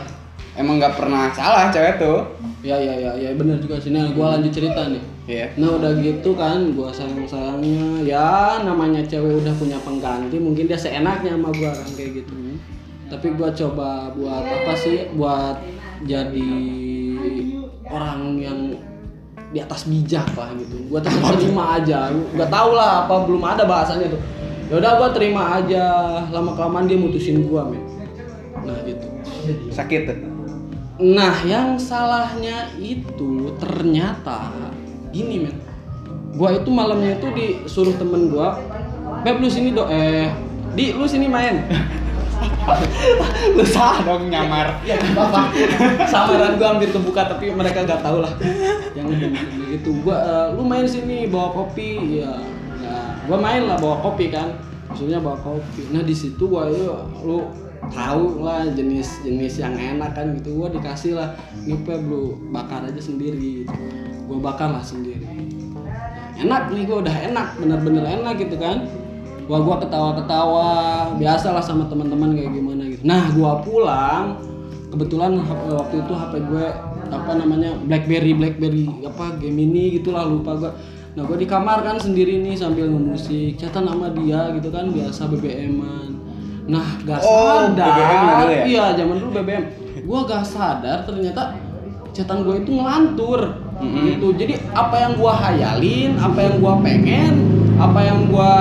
emang 0.59 0.75
nggak 0.77 0.95
pernah 0.99 1.31
salah 1.31 1.71
cewek 1.71 1.97
tuh. 2.01 2.19
ya 2.65 2.75
ya 2.75 2.93
ya 2.97 3.11
ya 3.15 3.29
bener 3.37 3.61
juga 3.61 3.79
sih 3.79 3.93
nah 3.93 4.09
gua 4.11 4.35
lanjut 4.35 4.51
cerita 4.51 4.89
nih 4.91 4.99
Iya. 5.27 5.51
Nah 5.59 5.75
udah 5.75 5.91
gitu 5.99 6.31
kan, 6.39 6.71
gua 6.71 6.87
sayang 6.87 7.27
sayangnya 7.27 7.99
ya 8.07 8.63
namanya 8.63 9.03
cewek 9.03 9.43
udah 9.43 9.51
punya 9.59 9.75
pengganti, 9.83 10.39
mungkin 10.39 10.71
dia 10.71 10.79
seenaknya 10.79 11.35
sama 11.35 11.51
gua 11.51 11.75
kan 11.75 11.89
kayak 11.99 12.23
gitu. 12.23 12.31
Tapi 13.11 13.35
gua 13.35 13.51
coba 13.51 14.15
buat 14.15 14.47
apa 14.47 14.73
sih? 14.79 15.11
Buat 15.19 15.59
jadi 16.07 16.51
orang 17.91 18.39
yang 18.39 18.59
di 19.51 19.59
atas 19.59 19.83
bijak 19.83 20.31
lah 20.39 20.55
gitu. 20.55 20.87
Gua 20.87 21.03
tetap 21.03 21.35
terima 21.35 21.75
aja. 21.75 22.07
Gak 22.11 22.47
tau 22.47 22.71
lah 22.71 23.03
apa 23.03 23.27
belum 23.27 23.43
ada 23.43 23.67
bahasanya 23.67 24.07
tuh. 24.07 24.21
Ya 24.71 24.79
udah 24.79 24.91
gua 24.95 25.09
terima 25.11 25.59
aja. 25.59 25.83
Lama 26.31 26.55
kelamaan 26.55 26.87
dia 26.87 26.95
mutusin 26.95 27.43
gua 27.51 27.67
men. 27.67 27.83
Nah 28.63 28.79
gitu. 28.87 29.06
Sakit 29.71 30.01
tuh. 30.07 30.17
Nah, 30.97 31.45
yang 31.45 31.77
salahnya 31.77 32.73
itu 32.81 33.53
ternyata 33.61 34.49
gini 35.13 35.45
men. 35.45 35.55
Gua 36.33 36.57
itu 36.57 36.69
malamnya 36.73 37.21
itu 37.21 37.29
disuruh 37.37 37.93
temen 38.01 38.33
gua, 38.33 38.57
Beb 39.21 39.37
lu 39.37 39.49
sini 39.49 39.77
do 39.77 39.85
eh 39.89 40.29
di 40.73 40.97
lu 40.97 41.05
sini 41.05 41.29
main. 41.29 41.65
Lu 43.53 43.63
salah 43.65 44.01
dong 44.05 44.29
nyamar. 44.33 44.81
ya 44.81 44.97
nggak 44.97 45.13
apa-apa. 45.13 45.41
Samaran 46.09 46.57
gua 46.57 46.77
hampir 46.77 46.89
kebuka 46.89 47.29
tapi 47.29 47.53
mereka 47.53 47.85
nggak 47.85 48.01
tahu 48.01 48.25
lah. 48.25 48.33
Yang 48.97 49.37
gitu 49.77 50.01
gua 50.01 50.17
eh, 50.17 50.47
lu 50.57 50.65
main 50.65 50.85
sini 50.89 51.29
bawa 51.29 51.53
kopi 51.53 52.21
ya. 52.25 52.41
Nah, 52.81 53.21
gua 53.29 53.37
main 53.37 53.69
lah 53.69 53.77
bawa 53.77 54.01
kopi 54.01 54.33
kan. 54.33 54.49
Maksudnya 54.89 55.21
bawa 55.21 55.37
kopi. 55.45 55.93
Nah, 55.93 56.01
di 56.01 56.13
situ 56.17 56.41
gua 56.49 56.69
ya 56.73 57.05
lu 57.21 57.66
tahu 57.91 58.43
lah 58.43 58.67
jenis-jenis 58.71 59.59
yang 59.61 59.75
enak 59.75 60.15
kan 60.15 60.35
gitu. 60.39 60.55
Gua 60.57 60.69
dikasih 60.71 61.17
lah 61.17 61.35
ini 61.63 61.77
lu 62.07 62.37
bakar 62.51 62.83
aja 62.87 62.99
sendiri 62.99 63.63
gitu. 63.63 63.75
gua 64.27 64.51
bakar 64.51 64.75
lah 64.75 64.83
sendiri. 64.83 65.23
Enak 66.37 66.69
nih 66.75 66.83
gua 66.85 67.03
udah 67.05 67.15
enak 67.31 67.47
bener-bener 67.57 68.03
enak 68.03 68.35
gitu 68.39 68.55
kan. 68.59 68.87
Gua 69.47 69.63
gua 69.63 69.79
ketawa-ketawa. 69.79 70.69
Biasa 71.15 71.55
lah 71.55 71.63
sama 71.63 71.87
teman-teman 71.87 72.35
kayak 72.35 72.51
gimana 72.51 72.83
gitu. 72.91 73.03
Nah 73.07 73.31
gua 73.33 73.63
pulang. 73.63 74.37
Kebetulan 74.87 75.43
waktu 75.67 75.99
itu 75.99 76.13
HP 76.15 76.33
gue 76.47 76.65
apa 77.11 77.31
namanya 77.35 77.75
BlackBerry 77.85 78.31
BlackBerry 78.31 78.87
apa 79.03 79.35
Gemini 79.35 79.99
gitulah 79.99 80.23
lupa 80.23 80.55
gua. 80.55 80.71
Nah 81.19 81.27
gue 81.27 81.37
di 81.43 81.47
kamar 81.49 81.83
kan 81.83 81.99
sendiri 81.99 82.39
nih 82.39 82.55
sambil 82.55 82.87
ngemusik 82.87 83.59
catatan 83.59 83.89
sama 83.89 84.07
dia 84.15 84.47
gitu 84.55 84.71
kan 84.71 84.87
biasa 84.93 85.27
BBM-an 85.27 86.16
nah 86.67 86.83
gak 87.01 87.19
Oh, 87.23 87.71
sadar. 87.71 87.87
BBM 87.95 88.21
dulu 88.27 88.45
ya? 88.51 88.63
iya 88.67 88.85
zaman 88.93 89.15
dulu 89.17 89.31
BBM. 89.39 89.63
Gue 90.03 90.19
gak 90.23 90.43
sadar 90.43 91.03
ternyata 91.03 91.55
catatan 92.11 92.43
gue 92.43 92.55
itu 92.61 92.71
ngelantur. 92.75 93.41
Gitu. 93.77 94.27
Jadi 94.35 94.53
apa 94.73 94.95
yang 94.97 95.13
gue 95.15 95.31
hayalin 95.31 96.11
apa 96.17 96.39
yang 96.41 96.55
gue 96.57 96.73
pengen 96.81 97.33
apa 97.77 97.99
yang 98.01 98.19
gue 98.25 98.53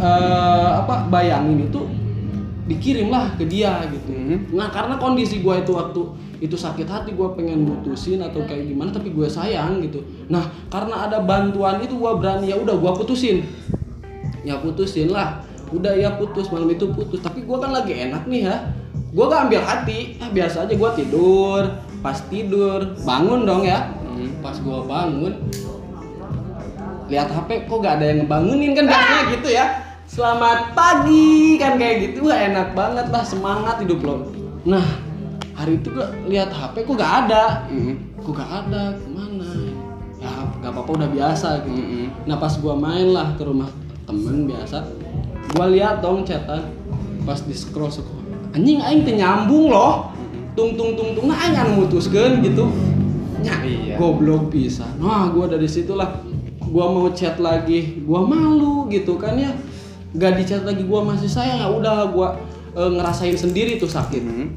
eh, 0.00 0.70
apa 0.80 0.94
bayangin 1.06 1.68
itu 1.68 1.80
dikirim 2.62 3.10
lah 3.10 3.34
ke 3.36 3.44
dia 3.44 3.84
gitu. 3.90 4.10
Mhm. 4.10 4.54
nah 4.54 4.70
karena 4.70 4.94
kondisi 4.96 5.42
gue 5.42 5.54
itu 5.60 5.74
waktu 5.74 6.02
itu 6.40 6.54
sakit 6.56 6.86
hati 6.86 7.10
gue 7.12 7.28
pengen 7.36 7.66
mutusin 7.66 8.22
atau 8.22 8.42
kayak 8.42 8.70
gimana 8.70 8.88
tapi 8.90 9.12
gue 9.12 9.28
sayang 9.28 9.82
gitu. 9.82 10.00
Nah 10.26 10.48
karena 10.66 11.04
ada 11.04 11.20
bantuan 11.20 11.78
itu 11.78 11.94
gue 11.94 12.12
berani 12.16 12.48
ya 12.48 12.56
udah 12.56 12.74
gue 12.74 12.92
putusin. 12.96 13.44
Ya 14.42 14.58
putusin 14.58 15.12
lah 15.12 15.42
udah 15.72 15.92
ya 15.96 16.14
putus. 16.20 16.52
Malam 16.52 16.70
itu 16.70 16.86
putus. 16.92 17.20
Tapi 17.24 17.42
gue 17.42 17.56
kan 17.58 17.70
lagi 17.72 17.92
enak 17.96 18.28
nih 18.28 18.46
ya. 18.46 18.56
Gue 19.12 19.24
gak 19.28 19.48
ambil 19.48 19.62
hati. 19.64 20.16
Ah, 20.20 20.30
biasa 20.32 20.68
aja 20.68 20.74
gue 20.76 20.90
tidur. 21.00 21.62
Pas 22.04 22.18
tidur 22.28 22.96
bangun 23.02 23.48
dong 23.48 23.64
ya. 23.64 23.92
Pas 24.44 24.56
gue 24.56 24.78
bangun 24.84 25.34
lihat 27.12 27.28
HP 27.28 27.68
kok 27.68 27.78
gak 27.84 28.00
ada 28.00 28.04
yang 28.08 28.24
ngebangunin? 28.24 28.72
Kan 28.72 28.88
biasanya 28.88 29.24
gitu 29.36 29.48
ya. 29.52 29.66
Selamat 30.08 30.72
pagi. 30.72 31.60
Kan 31.60 31.76
kayak 31.76 31.96
gitu. 32.08 32.24
Wah 32.24 32.40
enak 32.40 32.72
banget 32.72 33.06
lah. 33.12 33.24
Semangat 33.24 33.84
hidup 33.84 34.00
lo. 34.00 34.16
Nah 34.64 34.84
hari 35.52 35.76
itu 35.76 35.92
gue 35.92 36.06
lihat 36.32 36.48
HP 36.48 36.88
kok 36.88 36.96
gak 36.96 37.28
ada? 37.28 37.68
Mhm. 37.68 37.94
kok 38.24 38.32
gak 38.32 38.50
ada? 38.64 38.96
Ke 38.96 39.08
mana? 39.12 39.50
Ya 40.16 40.32
gak 40.64 40.70
apa-apa. 40.72 40.90
Udah 41.04 41.10
biasa 41.12 41.48
gitu. 41.68 41.76
Mhm. 41.76 42.06
nah 42.24 42.36
pas 42.38 42.54
gua 42.62 42.78
main 42.78 43.10
lah 43.10 43.34
ke 43.34 43.42
rumah 43.42 43.68
temen 44.06 44.46
biasa 44.46 45.01
gua 45.50 45.66
lihat 45.66 45.98
dong 45.98 46.22
chatan 46.22 46.70
pas 47.26 47.38
di 47.42 47.54
scroll 47.54 47.90
scroll 47.90 48.22
anjing 48.52 48.78
aing 48.84 49.02
teh 49.02 49.16
nyambung 49.16 49.72
loh. 49.72 50.12
Tung 50.52 50.76
tung 50.76 50.92
tung 50.92 51.16
tung 51.16 51.32
nah 51.32 51.40
aing 51.40 51.56
anu 51.56 51.84
mutuskeun 51.84 52.44
gitu. 52.44 52.68
Nya 53.40 53.58
Iya. 53.64 53.96
goblok 53.96 54.52
bisa. 54.52 54.84
Nah 55.00 55.32
gua 55.32 55.48
dari 55.48 55.64
situlah 55.66 56.20
gua 56.60 56.92
mau 56.92 57.08
chat 57.16 57.40
lagi 57.40 58.04
gua 58.04 58.22
malu 58.22 58.86
gitu 58.92 59.16
kan 59.16 59.34
ya. 59.40 59.50
Gak 60.12 60.36
di 60.36 60.44
chat 60.44 60.62
lagi 60.68 60.84
gua 60.84 61.00
masih 61.02 61.26
sayang 61.26 61.64
ya 61.64 61.68
udah 61.72 62.12
gua 62.12 62.36
eh, 62.76 62.90
ngerasain 62.92 63.34
sendiri 63.34 63.80
tuh 63.80 63.88
sakit. 63.88 64.22
Mhm. 64.22 64.48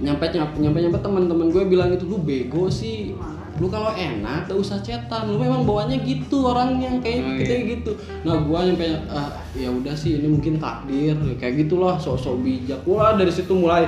nyampe 0.00 0.32
nyampe 0.32 0.56
nyampe 0.64 0.78
nyampe 0.80 0.98
teman-teman 1.04 1.52
gue 1.52 1.60
bilang 1.68 1.92
itu 1.92 2.08
lu 2.08 2.16
bego 2.16 2.72
sih 2.72 3.12
lu 3.60 3.68
kalau 3.68 3.92
enak 3.92 4.48
gak 4.48 4.56
usah 4.56 4.80
cetan 4.80 5.28
lu 5.28 5.36
memang 5.36 5.68
bawanya 5.68 6.00
gitu 6.00 6.48
orangnya 6.48 6.96
kayak 7.04 7.20
Oh, 7.20 7.36
kita 7.36 7.54
iya. 7.54 7.70
gitu. 7.76 7.92
Nah 8.24 8.40
gue 8.40 8.58
nyampe 8.72 8.88
ah, 9.12 9.30
ya 9.52 9.68
udah 9.68 9.92
sih 9.92 10.16
ini 10.16 10.32
mungkin 10.32 10.56
takdir. 10.56 11.12
Kayak 11.36 11.68
gitulah 11.68 12.00
sok-sok 12.00 12.40
bijak. 12.40 12.80
Wah 12.88 13.20
dari 13.20 13.28
situ 13.28 13.52
mulai 13.52 13.84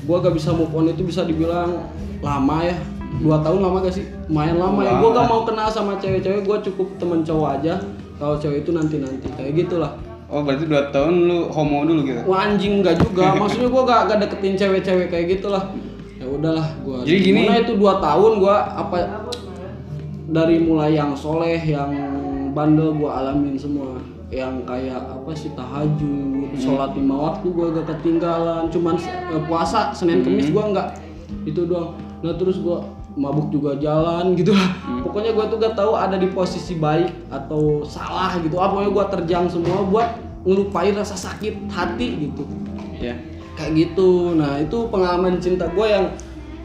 gue 0.00 0.16
gak 0.16 0.32
bisa 0.32 0.56
move 0.56 0.72
on 0.72 0.88
itu 0.88 1.04
bisa 1.04 1.28
dibilang 1.28 1.84
lama 2.24 2.56
ya. 2.64 2.76
Dua 3.20 3.44
tahun 3.44 3.60
lama 3.60 3.84
gak 3.84 3.92
sih? 3.92 4.08
Lumayan 4.32 4.56
lama 4.56 4.80
ya. 4.80 4.96
Gue 4.96 5.10
gak 5.12 5.28
mau 5.28 5.44
kenal 5.44 5.68
sama 5.68 6.00
cewek-cewek 6.00 6.40
gue 6.40 6.56
cukup 6.72 6.88
temen 6.96 7.20
cowok 7.20 7.60
aja. 7.60 7.76
Kalau 8.16 8.40
cewek 8.40 8.64
itu 8.64 8.72
nanti 8.72 8.96
nanti 9.04 9.28
kayak 9.36 9.52
gitulah. 9.52 9.92
Oh 10.32 10.40
berarti 10.40 10.64
dua 10.64 10.88
tahun 10.88 11.28
lu 11.28 11.52
homo 11.52 11.84
dulu 11.84 12.00
gitu? 12.08 12.24
Wah 12.24 12.48
anjing 12.48 12.80
enggak 12.80 12.96
juga, 12.98 13.32
maksudnya 13.38 13.68
gua 13.68 13.84
gak, 13.84 14.00
gak 14.08 14.18
deketin 14.24 14.56
cewek-cewek 14.56 15.06
kayak 15.12 15.26
gitulah. 15.38 15.62
Ya 16.34 16.40
udahlah 16.42 16.66
gua. 16.82 16.98
Jadi 17.06 17.18
gini- 17.22 17.46
itu 17.46 17.78
dua 17.78 18.02
tahun 18.02 18.42
gua 18.42 18.56
apa 18.74 18.96
dari 20.26 20.58
mulai 20.58 20.98
yang 20.98 21.14
soleh, 21.14 21.62
yang 21.62 21.94
bandel 22.50 22.90
gua 22.98 23.22
alamin 23.22 23.54
semua. 23.54 23.94
Yang 24.26 24.66
kayak 24.66 24.98
apa 24.98 25.30
sih 25.30 25.54
tahajud, 25.54 26.50
sholat 26.58 26.90
lima 26.98 27.30
waktu 27.30 27.46
gua 27.54 27.70
gak 27.70 27.86
ketinggalan. 27.94 28.66
Cuman 28.66 28.98
eh, 28.98 29.42
puasa 29.46 29.94
Senin 29.94 30.26
Kemis 30.26 30.50
gua 30.50 30.74
nggak 30.74 30.88
itu 31.46 31.62
doang. 31.62 31.94
Nah 32.18 32.34
terus 32.34 32.58
gua 32.58 32.82
mabuk 33.14 33.54
juga 33.54 33.78
jalan 33.78 34.34
gitu 34.34 34.50
lah. 34.50 34.74
Pokoknya 35.06 35.30
gua 35.30 35.46
tuh 35.46 35.62
gak 35.62 35.78
tahu 35.78 35.94
ada 35.94 36.18
di 36.18 36.26
posisi 36.26 36.74
baik 36.74 37.30
atau 37.30 37.86
salah 37.86 38.34
gitu. 38.42 38.58
Ah, 38.58 38.66
pokoknya 38.66 38.90
gua 38.90 39.06
terjang 39.06 39.46
semua 39.46 39.86
buat 39.86 40.18
ngelupain 40.42 40.92
rasa 40.92 41.14
sakit 41.14 41.70
hati 41.70 42.28
gitu 42.28 42.44
Iya. 43.00 43.16
kayak 43.56 43.72
gitu 43.74 44.36
nah 44.36 44.60
itu 44.60 44.76
pengalaman 44.88 45.40
cinta 45.40 45.64
gue 45.66 45.86
yang 45.88 46.04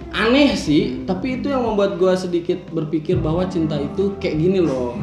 aneh 0.09 0.53
sih 0.53 1.03
tapi 1.03 1.37
itu 1.37 1.47
yang 1.47 1.61
membuat 1.61 1.95
gue 1.95 2.13
sedikit 2.15 2.59
berpikir 2.69 3.17
bahwa 3.17 3.45
cinta 3.45 3.75
itu 3.75 4.17
kayak 4.17 4.35
gini 4.35 4.59
loh 4.59 4.97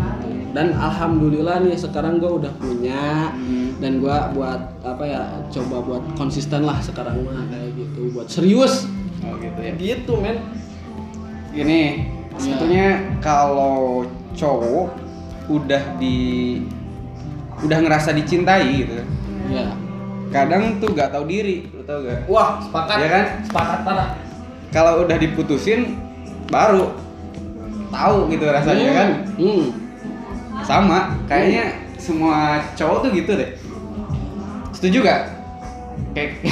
dan 0.50 0.72
alhamdulillah 0.72 1.62
nih 1.62 1.76
sekarang 1.76 2.16
gue 2.16 2.26
udah 2.32 2.50
punya 2.56 3.30
dan 3.76 4.00
gue 4.00 4.16
buat 4.32 4.60
apa 4.82 5.04
ya 5.04 5.22
coba 5.48 5.76
buat 5.80 6.02
konsisten 6.14 6.64
lah 6.64 6.80
sekarang 6.80 7.22
mah 7.22 7.44
kayak 7.46 7.70
gitu 7.74 8.00
buat 8.10 8.26
serius 8.26 8.88
Oh 9.24 9.32
gitu 9.40 9.58
ya. 9.58 9.72
gitu 9.74 10.12
men 10.18 10.38
Gini, 11.50 12.04
sebetulnya 12.36 13.16
kalau 13.18 14.04
cowok 14.36 14.92
udah 15.48 15.82
di 15.96 16.60
udah 17.58 17.78
ngerasa 17.80 18.12
dicintai 18.12 18.84
gitu. 18.84 19.00
ya 19.48 19.72
Kadang 20.28 20.76
tuh 20.76 20.92
gak 20.92 21.16
tahu 21.16 21.24
diri, 21.24 21.64
lu 21.72 21.80
tau 21.80 22.04
gak? 22.04 22.28
wah 22.28 22.60
sepakat 22.60 22.96
Iya 22.98 23.08
kan? 23.08 23.24
sepakat 23.40 23.78
parah 23.82 24.08
Kalau 24.74 25.06
udah 25.06 25.16
diputusin 25.16 25.98
baru 26.50 26.94
tahu 27.90 28.30
gitu 28.30 28.44
rasanya 28.46 28.90
kan. 28.92 29.08
hmm. 29.38 29.64
Sama, 30.66 31.14
kayaknya 31.30 31.86
semua 32.00 32.58
cowok 32.74 33.06
tuh 33.06 33.10
gitu 33.14 33.30
deh. 33.38 33.50
Setuju 34.74 34.98
gak? 35.06 35.22
Kayak 36.12 36.42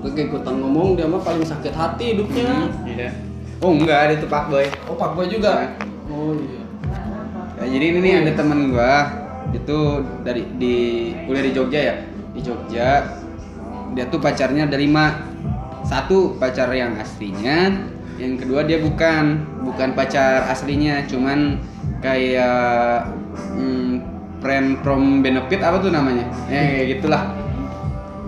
Gue 0.00 0.16
ikutan 0.16 0.56
ngomong 0.64 0.96
dia 0.96 1.04
mah 1.04 1.20
paling 1.20 1.44
sakit 1.44 1.76
hati 1.76 2.16
hidupnya. 2.16 2.72
Iya. 2.88 3.12
Oh 3.60 3.76
enggak, 3.76 3.98
ada 4.08 4.14
tuh 4.16 4.28
Pak 4.32 4.48
Boy. 4.48 4.64
Oh 4.88 4.96
pak 4.96 5.12
gue 5.12 5.36
juga. 5.36 5.76
Oh 6.08 6.32
iya. 6.32 6.60
Ya, 7.60 7.76
jadi 7.76 7.84
ini 7.92 7.98
nih 8.00 8.14
ada 8.24 8.32
temen 8.32 8.72
gua 8.72 9.12
itu 9.52 9.78
dari 10.24 10.48
di 10.56 10.76
kuliah 11.28 11.44
di 11.44 11.52
Jogja 11.52 11.80
ya 11.92 11.94
di 12.32 12.40
Jogja 12.40 12.88
dia 13.92 14.04
tuh 14.08 14.16
pacarnya 14.16 14.64
ada 14.64 14.80
lima 14.80 15.28
satu 15.90 16.38
pacar 16.38 16.70
yang 16.70 16.94
aslinya. 16.94 17.74
Yang 18.14 18.46
kedua 18.46 18.62
dia 18.62 18.78
bukan. 18.78 19.42
Bukan 19.66 19.98
pacar 19.98 20.46
aslinya 20.46 21.02
cuman 21.10 21.58
kayak 21.98 23.10
hmm, 23.58 23.98
friend 24.38 24.78
from 24.86 25.18
benefit 25.26 25.58
apa 25.58 25.82
tuh 25.82 25.90
namanya? 25.90 26.30
Ya 26.46 26.62
kayak 26.62 26.86
gitulah. 26.94 27.34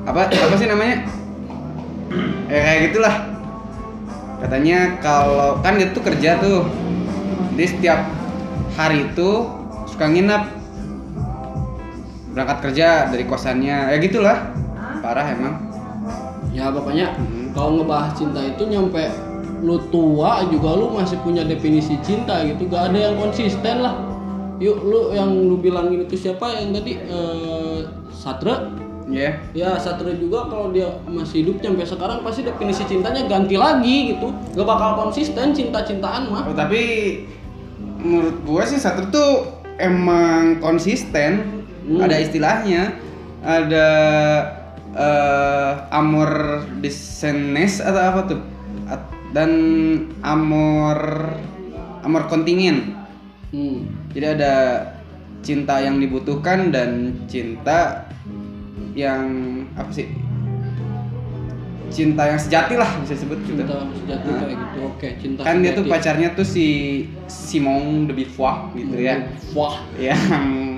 Apa 0.02 0.26
apa 0.26 0.54
sih 0.58 0.66
namanya? 0.66 1.06
Ya 2.50 2.58
kayak 2.66 2.80
gitulah. 2.90 3.14
Katanya 4.42 4.98
kalau 4.98 5.62
kan 5.62 5.78
dia 5.78 5.94
tuh 5.94 6.02
kerja 6.02 6.42
tuh. 6.42 6.66
Jadi 7.54 7.66
setiap 7.78 8.00
hari 8.74 9.06
itu 9.06 9.46
suka 9.86 10.10
nginep. 10.10 10.42
Berangkat 12.34 12.58
kerja 12.58 13.06
dari 13.06 13.22
kosannya. 13.22 13.94
Ya 13.94 13.96
gitulah. 14.02 14.50
Parah 14.98 15.30
emang. 15.30 15.62
Ya 16.50 16.68
pokoknya 16.68 17.14
Mhm. 17.16 17.41
Kalau 17.52 17.80
ngebahas 17.80 18.12
cinta 18.16 18.40
itu 18.40 18.64
nyampe 18.66 19.12
lu 19.62 19.78
tua 19.94 20.42
juga 20.50 20.74
lu 20.74 20.90
masih 20.90 21.16
punya 21.22 21.46
definisi 21.46 21.94
cinta 22.02 22.42
gitu. 22.42 22.66
Gak 22.66 22.90
ada 22.92 22.98
yang 23.10 23.14
konsisten 23.20 23.84
lah. 23.84 23.94
Yuk 24.58 24.78
lu 24.82 25.00
yang 25.14 25.30
lu 25.30 25.58
bilangin 25.58 26.02
itu 26.06 26.14
siapa 26.18 26.50
yang 26.54 26.74
tadi 26.74 26.98
eh, 26.98 27.78
Satre? 28.10 28.78
ya 29.10 29.34
Ya 29.52 29.74
Satre 29.76 30.14
juga 30.16 30.46
kalau 30.46 30.70
dia 30.70 30.88
masih 31.04 31.42
hidup 31.44 31.60
sampai 31.60 31.84
sekarang 31.84 32.18
pasti 32.22 32.46
definisi 32.46 32.82
cintanya 32.86 33.26
ganti 33.26 33.54
lagi 33.58 34.16
gitu. 34.16 34.30
Gak 34.54 34.66
bakal 34.66 34.98
konsisten 34.98 35.52
cinta-cintaan 35.54 36.30
mah. 36.30 36.42
Oh, 36.48 36.56
tapi 36.56 36.82
menurut 38.02 38.42
gua 38.42 38.66
sih 38.66 38.82
satu 38.82 39.10
tuh 39.10 39.30
emang 39.78 40.58
konsisten 40.58 41.62
Hmm. 41.82 41.98
ada 41.98 42.14
istilahnya 42.14 42.94
ada 43.42 43.86
eh, 44.92 45.72
amor 45.90 46.30
desenes 46.78 47.78
atau 47.78 48.02
apa 48.02 48.20
tuh? 48.26 48.40
Dan 49.32 49.50
amor 50.20 50.98
amor 52.02 52.22
kontingen 52.26 52.98
Hmm. 53.48 53.84
jadi 54.10 54.32
ada 54.32 54.54
cinta 55.40 55.76
yang 55.76 56.00
dibutuhkan 56.00 56.72
dan 56.72 57.12
cinta 57.28 58.08
yang 58.92 59.28
apa 59.76 59.92
sih? 59.92 60.08
Cinta 61.92 62.24
yang 62.24 62.40
sejati 62.40 62.80
lah 62.80 62.88
bisa 63.04 63.12
sebut 63.12 63.36
gitu. 63.44 63.60
Cinta 63.60 63.84
sejati 63.92 64.24
Nah. 64.24 64.38
kayak 64.40 64.56
gitu. 64.56 64.76
Oke 64.88 65.08
cinta 65.20 65.40
kan 65.44 65.60
dia 65.60 65.76
tuh 65.76 65.84
sejati. 65.84 65.92
pacarnya 65.92 66.28
tuh 66.32 66.46
si 66.48 66.66
Simon 67.28 68.08
de 68.08 68.16
Beauvoir 68.16 68.72
gitu 68.72 68.96
ya. 68.96 69.28
Wah 69.52 69.76
yang 70.00 70.71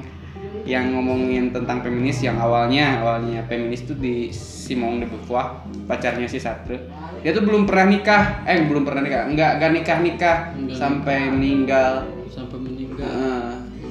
yang 0.64 0.96
ngomongin 0.96 1.52
tentang 1.52 1.84
feminis 1.84 2.24
yang 2.24 2.40
awalnya 2.40 3.04
awalnya 3.04 3.44
feminis 3.44 3.84
tuh 3.84 4.00
di 4.00 4.32
Simon 4.32 5.04
de 5.04 5.06
Beauvoir 5.06 5.60
pacarnya 5.84 6.24
si 6.24 6.40
Sartre. 6.40 6.88
Dia 7.20 7.36
tuh 7.36 7.44
belum 7.44 7.68
pernah 7.68 7.92
nikah. 7.92 8.48
Eh 8.48 8.64
belum 8.64 8.88
pernah 8.88 9.04
nikah. 9.04 9.28
Enggak 9.28 9.60
enggak 9.60 9.70
nikah 9.76 9.98
nikah. 10.00 10.36
Enggak. 10.56 10.76
sampai 10.80 11.18
meninggal. 11.28 11.92
Sampai 12.32 12.58
meninggal. 12.60 13.04
Heeh. 13.04 13.44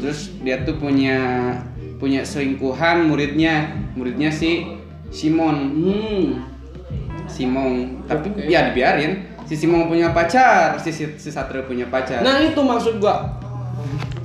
terus 0.04 0.36
dia 0.44 0.60
tuh 0.68 0.76
punya 0.82 1.18
punya 2.02 2.26
selingkuhan 2.26 3.06
muridnya. 3.06 3.70
Muridnya 3.94 4.34
si 4.34 4.66
Simon 5.14 5.78
hmm. 5.78 6.26
Simon 7.30 8.02
tapi 8.10 8.34
Oke. 8.34 8.50
ya 8.50 8.74
dibiarin. 8.74 9.30
Si 9.46 9.54
Simon 9.54 9.86
punya 9.86 10.10
pacar 10.10 10.82
si 10.82 10.90
si, 10.90 11.06
si 11.22 11.30
Satria 11.30 11.62
punya 11.70 11.86
pacar. 11.86 12.26
Nah 12.26 12.42
itu 12.42 12.58
maksud 12.58 12.98
gua. 12.98 13.30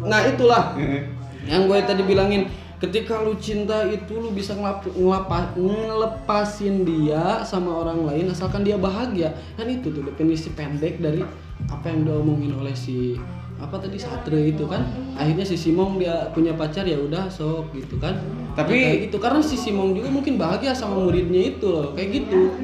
Nah 0.00 0.24
itulah 0.24 0.72
yang 1.48 1.64
gue 1.64 1.78
tadi 1.82 2.04
bilangin 2.04 2.44
ketika 2.78 3.18
lu 3.18 3.34
cinta 3.34 3.82
itu 3.84 4.14
lu 4.14 4.30
bisa 4.30 4.54
ngelap, 4.54 4.86
ngelapa- 4.86 5.56
ngelepasin 5.56 6.86
dia 6.86 7.42
sama 7.42 7.74
orang 7.74 8.06
lain 8.06 8.30
asalkan 8.30 8.62
dia 8.62 8.78
bahagia. 8.78 9.34
Kan 9.56 9.66
itu 9.66 9.90
tuh 9.90 10.04
definisi 10.04 10.52
pendek 10.52 11.00
dari 11.00 11.24
apa 11.66 11.90
yang 11.90 12.06
diomongin 12.06 12.54
oleh 12.54 12.70
si 12.72 13.18
apa 13.58 13.74
tadi 13.74 13.98
Satria 13.98 14.46
itu 14.46 14.62
kan. 14.70 14.86
Akhirnya 15.18 15.42
si 15.42 15.58
Simong 15.58 15.98
dia 15.98 16.30
punya 16.30 16.54
pacar 16.54 16.86
ya 16.86 16.94
udah 16.94 17.26
sok 17.26 17.74
gitu 17.74 17.98
kan. 17.98 18.14
Tapi- 18.54 18.78
Ya 18.78 18.86
kayak 18.86 19.00
gitu. 19.10 19.16
Karena 19.18 19.40
si 19.42 19.58
Simong 19.58 19.98
juga 19.98 20.08
mungkin 20.08 20.38
bahagia 20.38 20.70
sama 20.70 21.02
muridnya 21.02 21.42
itu 21.50 21.66
loh 21.66 21.90
kayak 21.90 22.22
gitu 22.22 22.54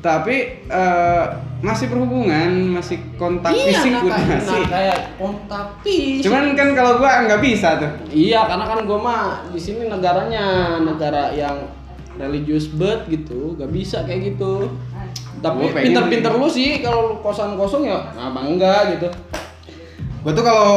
tapi 0.00 0.64
eh, 0.64 1.24
masih 1.60 1.92
berhubungan 1.92 2.72
masih 2.72 2.96
kontak 3.20 3.52
fisik 3.52 3.92
nah, 3.92 4.00
udah 4.00 4.16
kayak, 4.16 4.32
masih. 4.40 4.48
nah, 4.64 4.68
kayak 4.72 5.00
kontak 5.20 5.66
fisik. 5.84 6.24
Cuman 6.24 6.44
kan 6.56 6.68
kalau 6.72 6.92
gua 6.96 7.10
nggak 7.28 7.40
bisa 7.44 7.68
tuh. 7.76 7.90
Iya, 8.08 8.48
karena 8.48 8.64
kan 8.64 8.78
gue 8.88 8.98
mah 8.98 9.44
di 9.52 9.60
sini 9.60 9.92
negaranya 9.92 10.44
negara 10.80 11.36
yang 11.36 11.68
religius 12.16 12.72
banget 12.72 13.20
gitu, 13.20 13.56
gak 13.56 13.72
bisa 13.72 14.04
kayak 14.04 14.34
gitu. 14.34 14.72
Tapi 15.40 15.72
Gua 15.72 15.76
pinter-pinter 15.76 16.32
lu 16.36 16.48
sih 16.48 16.80
kalau 16.84 17.20
kosan 17.20 17.56
kosong 17.56 17.88
ya, 17.88 18.12
nah 18.12 18.32
bangga 18.32 18.96
gitu. 18.96 19.08
gua 20.20 20.36
tuh 20.36 20.44
kalau 20.44 20.76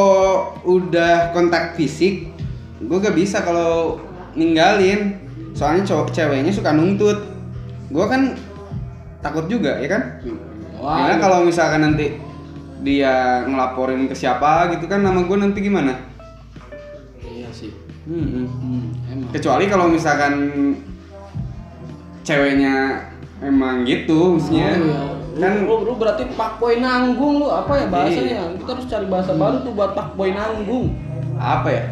udah 0.64 1.36
kontak 1.36 1.76
fisik 1.76 2.32
gua 2.84 3.00
gak 3.00 3.16
bisa 3.16 3.40
kalau 3.40 4.00
ninggalin. 4.36 5.16
Soalnya 5.56 5.86
cowok 5.86 6.12
ceweknya 6.12 6.52
suka 6.52 6.76
nuntut. 6.76 7.24
Gua 7.88 8.04
kan 8.10 8.36
takut 9.24 9.48
juga 9.48 9.80
ya 9.80 9.88
kan 9.88 10.02
Wah, 10.76 11.00
Karena 11.00 11.16
kalau 11.16 11.38
misalkan 11.42 11.80
nanti 11.80 12.20
dia 12.84 13.40
ngelaporin 13.42 14.04
ke 14.04 14.12
siapa 14.12 14.68
gitu 14.70 14.84
kan 14.84 15.00
nama 15.00 15.24
gue 15.24 15.32
nanti 15.34 15.64
gimana? 15.64 15.96
iya 17.24 17.48
sih. 17.48 17.72
Hmm, 18.04 18.28
Hmm, 18.44 18.84
emang. 19.08 19.32
Kecuali 19.32 19.64
kalau 19.64 19.88
misalkan 19.88 20.34
ceweknya 22.20 23.00
emang 23.40 23.88
gitu 23.88 24.36
maksudnya. 24.36 24.76
Oh, 24.76 24.84
iya. 24.84 25.00
Kan 25.34 25.52
lu, 25.64 25.72
lu, 25.72 25.76
lu 25.88 25.92
berarti 25.96 26.28
pak 26.30 26.60
boy 26.60 26.78
nanggung 26.78 27.40
lu 27.40 27.48
apa 27.48 27.72
ya 27.74 27.86
bahasanya? 27.88 28.54
Kita 28.54 28.70
harus 28.76 28.86
cari 28.86 29.06
bahasa 29.08 29.32
baru 29.32 29.56
tuh 29.64 29.72
buat 29.72 29.96
pak 29.96 30.08
boy 30.14 30.30
nanggung. 30.30 30.92
apa 31.34 31.68
ya? 31.68 31.84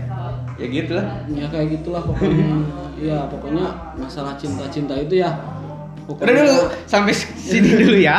Ya 0.54 0.66
gitu 0.68 0.92
lah. 0.94 1.06
Ya 1.26 1.46
kayak 1.48 1.80
gitulah 1.80 2.02
pokoknya. 2.04 2.60
Iya, 3.02 3.26
pokoknya 3.26 3.66
masalah 3.98 4.38
cinta-cinta 4.38 4.94
itu 4.94 5.18
ya. 5.18 5.34
Udah 6.10 6.34
dulu 6.34 6.56
sampai 6.90 7.14
sini 7.14 7.78
dulu 7.78 7.98
ya. 8.02 8.18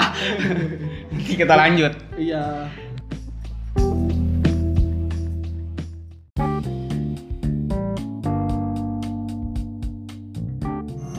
Nanti 1.12 1.34
kita 1.36 1.52
lanjut. 1.52 1.92
Iya. 2.16 2.72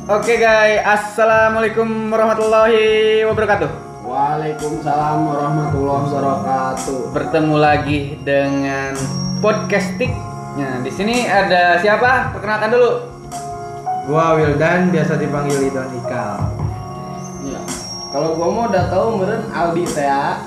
Oke 0.04 0.36
guys, 0.36 0.84
assalamualaikum 0.84 2.12
warahmatullahi 2.12 3.24
wabarakatuh. 3.24 3.68
Waalaikumsalam 4.04 5.18
warahmatullahi 5.24 6.04
wabarakatuh. 6.12 7.00
Bertemu 7.12 7.56
lagi 7.56 8.00
dengan 8.20 8.92
podcastik. 9.40 10.12
Nah, 10.60 10.84
di 10.84 10.92
sini 10.92 11.24
ada 11.24 11.80
siapa? 11.80 12.36
Perkenalkan 12.36 12.72
dulu. 12.72 13.13
Gua 14.04 14.36
Wildan 14.36 14.92
biasa 14.92 15.16
dipanggil 15.16 15.64
Idon 15.64 15.88
Ikal. 15.96 16.36
Ya. 17.48 17.60
Kalau 18.12 18.36
gua 18.36 18.48
mau 18.52 18.64
udah 18.68 18.84
tahu 18.92 19.06
meren 19.16 19.48
Aldi 19.48 19.84
ya. 19.96 20.44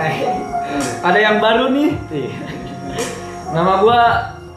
Ada 1.06 1.18
yang 1.20 1.36
baru 1.44 1.76
nih. 1.76 1.92
Nama 3.52 3.72
gua 3.84 4.00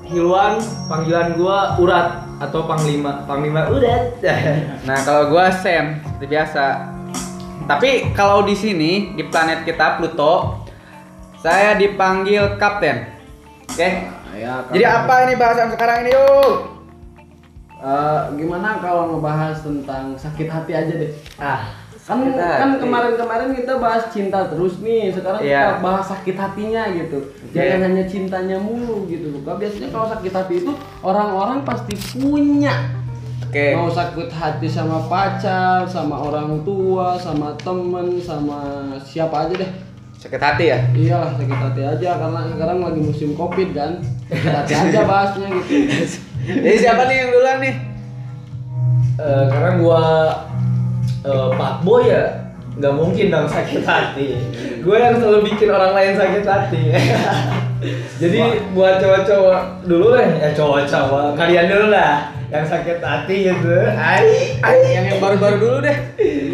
Hilwan, 0.07 0.55
panggilan 0.87 1.35
gua 1.35 1.75
Urat 1.75 2.23
atau 2.39 2.63
Panglima. 2.63 3.27
Panglima 3.27 3.67
Urat. 3.67 4.23
Nah, 4.87 4.97
kalau 5.03 5.27
gua 5.27 5.51
Sam 5.51 5.99
seperti 5.99 6.25
biasa. 6.31 6.65
Tapi 7.67 8.11
kalau 8.15 8.47
di 8.47 8.55
sini 8.55 9.15
di 9.19 9.23
planet 9.27 9.67
kita 9.67 9.99
Pluto, 9.99 10.63
saya 11.43 11.75
dipanggil 11.75 12.55
Kapten. 12.55 13.03
Oke. 13.67 13.89
Ya, 14.33 14.63
Jadi 14.71 14.83
apa 14.87 15.29
ini 15.29 15.33
bahasan 15.37 15.69
sekarang 15.75 16.07
ini 16.07 16.11
yuk? 16.15 16.72
Eh, 17.83 18.19
gimana 18.39 18.79
kalau 18.79 19.11
ngebahas 19.11 19.59
tentang 19.59 20.15
sakit 20.15 20.47
hati 20.47 20.71
aja 20.71 20.93
deh? 20.95 21.11
Ah, 21.35 21.67
Kan 22.03 22.19
kan 22.35 22.83
kemarin-kemarin 22.83 23.55
kita 23.55 23.79
bahas 23.79 24.11
cinta 24.11 24.43
terus 24.47 24.79
nih. 24.79 25.07
Sekarang 25.07 25.39
Iya. 25.39 25.59
kita 25.59 25.75
bahas 25.79 26.05
sakit 26.07 26.35
hatinya 26.35 26.83
gitu. 26.91 27.19
Jangan 27.51 27.79
Iya. 27.79 27.85
hanya 27.87 28.03
cintanya 28.03 28.57
mulu 28.59 29.07
gitu 29.07 29.31
loh. 29.31 29.43
Kan 29.43 29.55
Biasanya 29.55 29.87
kalau 29.87 30.07
sakit 30.11 30.31
hati 30.31 30.53
itu 30.59 30.71
orang-orang 30.99 31.63
pasti 31.63 31.95
punya. 32.11 32.75
Oke. 33.43 33.75
Mau 33.75 33.87
sakit 33.87 34.27
hati 34.31 34.67
sama 34.67 34.99
pacar, 35.07 35.87
sama 35.87 36.19
orang 36.19 36.59
tua, 36.63 37.15
sama 37.15 37.55
temen, 37.59 38.19
sama 38.19 38.59
siapa 38.99 39.47
aja 39.47 39.63
deh. 39.63 39.71
Sakit 40.19 40.39
hati 40.39 40.75
ya? 40.75 40.79
Iyalah 40.91 41.35
sakit 41.35 41.51
hati 41.51 41.81
aja 41.83 42.09
karena 42.15 42.39
sekarang 42.47 42.79
lagi 42.79 42.99
musim 42.99 43.31
covid 43.31 43.71
kan. 43.71 43.99
Sakit 44.27 44.51
hati 44.51 44.73
aja 44.73 44.99
bahasnya 45.11 45.47
gitu. 45.51 46.19
Jadi 46.43 46.77
siapa 46.79 47.07
nih 47.07 47.15
yang 47.23 47.29
duluan 47.31 47.57
nih? 47.63 47.75
eh, 49.13 49.43
karena 49.45 49.71
gua 49.77 50.01
eh, 51.23 51.49
Pak 51.53 51.73
Boy 51.85 52.09
ya 52.09 52.43
nggak 52.73 52.93
mungkin 52.97 53.29
dong 53.29 53.45
sakit 53.45 53.85
hati. 53.85 54.33
Gue 54.81 54.97
yang 54.97 55.21
selalu 55.21 55.53
bikin 55.53 55.69
orang 55.69 55.93
lain 55.93 56.17
sakit 56.17 56.41
hati. 56.41 56.89
Jadi 58.21 58.39
buat 58.73 58.97
cowok-cowok 58.97 59.85
dulu 59.85 60.17
lah, 60.17 60.25
ya 60.25 60.49
cowok-cowok 60.57 61.37
kalian 61.37 61.69
dulu 61.69 61.93
lah 61.93 62.33
yang 62.49 62.65
sakit 62.65 62.97
hati 62.97 63.53
gitu. 63.53 63.77
Ai, 63.93 64.57
ai. 64.65 64.77
Yang 64.89 65.05
yang 65.05 65.19
baru-baru 65.21 65.55
dulu 65.61 65.77
deh. 65.85 65.97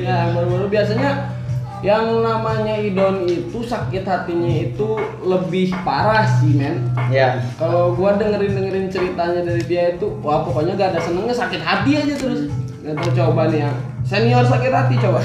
Ya, 0.04 0.28
yang 0.28 0.32
baru-baru 0.36 0.66
biasanya 0.68 1.39
yang 1.80 2.20
namanya 2.20 2.76
idon 2.76 3.24
itu 3.24 3.64
sakit 3.64 4.04
hatinya 4.04 4.52
itu 4.52 5.00
lebih 5.24 5.72
parah 5.88 6.28
sih 6.40 6.52
men. 6.60 6.92
Ya. 7.08 7.40
Kalau 7.56 7.96
gua 7.96 8.20
dengerin 8.20 8.52
dengerin 8.52 8.88
ceritanya 8.92 9.42
dari 9.48 9.64
dia 9.64 9.96
itu, 9.96 10.12
wah 10.20 10.44
pokoknya 10.44 10.76
gak 10.76 10.96
ada 10.96 11.00
senengnya 11.00 11.36
sakit 11.36 11.62
hati 11.64 11.92
aja 11.96 12.16
terus. 12.20 12.52
Gak 12.84 12.96
tau 13.00 13.12
coba 13.16 13.48
nih 13.48 13.64
ya. 13.64 13.72
Senior 14.04 14.44
sakit 14.44 14.72
hati 14.76 14.96
coba. 15.00 15.20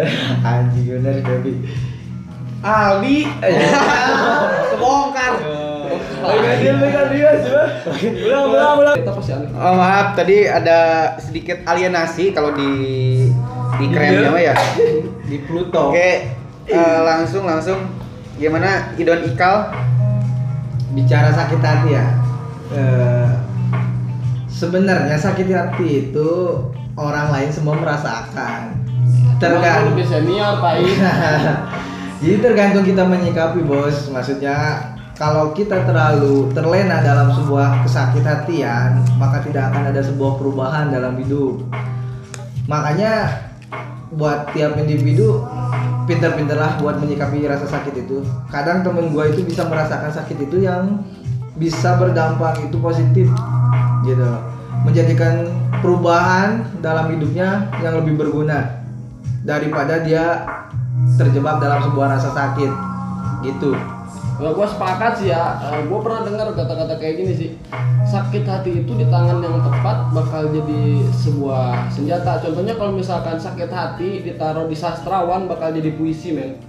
Anjing 0.46 0.86
bener 0.98 1.22
baby. 1.26 1.52
Aldi. 2.62 3.18
Kebongkar. 4.74 5.34
Kita 8.96 9.12
pasti. 9.14 9.32
Oh 9.54 9.74
maaf, 9.78 10.18
tadi 10.18 10.46
ada 10.50 10.78
sedikit 11.22 11.62
alienasi 11.66 12.34
kalau 12.34 12.50
di 12.54 12.70
di 13.76 13.86
kerennya 13.92 14.30
mah 14.32 14.42
ya. 14.42 14.54
Di 15.26 15.42
Pluto. 15.42 15.90
Oke, 15.90 16.32
eh, 16.70 16.98
langsung 17.02 17.44
langsung 17.44 17.78
gimana 18.38 18.94
Idon 18.98 19.26
Ikal? 19.26 19.86
bicara 20.96 21.28
sakit 21.28 21.60
hati 21.60 21.88
ya 21.92 22.06
eh, 22.72 23.28
sebenarnya 24.48 25.20
sakit 25.20 25.46
hati 25.52 25.88
itu 26.08 26.30
orang 26.96 27.28
lain 27.28 27.52
semua 27.52 27.76
merasakan 27.76 28.80
tergantung 29.36 29.92
lebih 29.92 30.08
senior, 30.08 30.64
Pak. 30.64 30.80
jadi 32.24 32.36
tergantung 32.40 32.88
kita 32.88 33.04
menyikapi 33.04 33.60
bos 33.60 34.08
maksudnya 34.08 34.80
kalau 35.16 35.52
kita 35.52 35.84
terlalu 35.84 36.48
terlena 36.56 37.04
dalam 37.04 37.28
sebuah 37.36 37.84
kesakit 37.84 38.24
hatian 38.24 39.04
maka 39.20 39.44
tidak 39.44 39.68
akan 39.68 39.92
ada 39.92 40.00
sebuah 40.00 40.40
perubahan 40.40 40.88
dalam 40.88 41.20
hidup 41.20 41.60
makanya 42.64 43.45
buat 44.16 44.50
tiap 44.56 44.80
individu 44.80 45.44
pinter-pinterlah 46.08 46.80
buat 46.80 46.96
menyikapi 46.98 47.44
rasa 47.44 47.68
sakit 47.68 47.94
itu. 48.06 48.24
Kadang 48.48 48.82
temen 48.82 49.12
gue 49.12 49.24
itu 49.30 49.40
bisa 49.44 49.68
merasakan 49.68 50.10
sakit 50.10 50.48
itu 50.48 50.64
yang 50.64 51.04
bisa 51.56 51.96
berdampak 52.00 52.60
itu 52.64 52.76
positif 52.80 53.28
gitu. 54.04 54.28
Menjadikan 54.84 55.50
perubahan 55.82 56.64
dalam 56.80 57.10
hidupnya 57.10 57.68
yang 57.82 57.98
lebih 57.98 58.16
berguna 58.16 58.82
daripada 59.42 60.02
dia 60.02 60.46
terjebak 61.18 61.62
dalam 61.62 61.82
sebuah 61.86 62.18
rasa 62.18 62.30
sakit 62.34 62.70
gitu 63.44 63.95
Nah, 64.36 64.52
gue 64.52 64.66
sepakat 64.68 65.12
sih 65.16 65.32
ya. 65.32 65.56
gue 65.88 65.98
pernah 66.04 66.20
dengar 66.28 66.52
kata-kata 66.52 67.00
kayak 67.00 67.14
gini 67.24 67.32
sih. 67.32 67.50
Sakit 68.04 68.44
hati 68.44 68.84
itu 68.84 68.92
di 68.92 69.08
tangan 69.08 69.40
yang 69.40 69.58
tepat 69.64 70.12
bakal 70.12 70.52
jadi 70.52 71.08
sebuah 71.08 71.88
senjata. 71.88 72.44
Contohnya 72.44 72.76
kalau 72.76 72.92
misalkan 72.92 73.40
sakit 73.40 73.72
hati 73.72 74.20
ditaruh 74.22 74.68
di 74.68 74.76
sastrawan 74.76 75.48
bakal 75.48 75.72
jadi 75.72 75.88
puisi 75.96 76.36
men. 76.36 76.60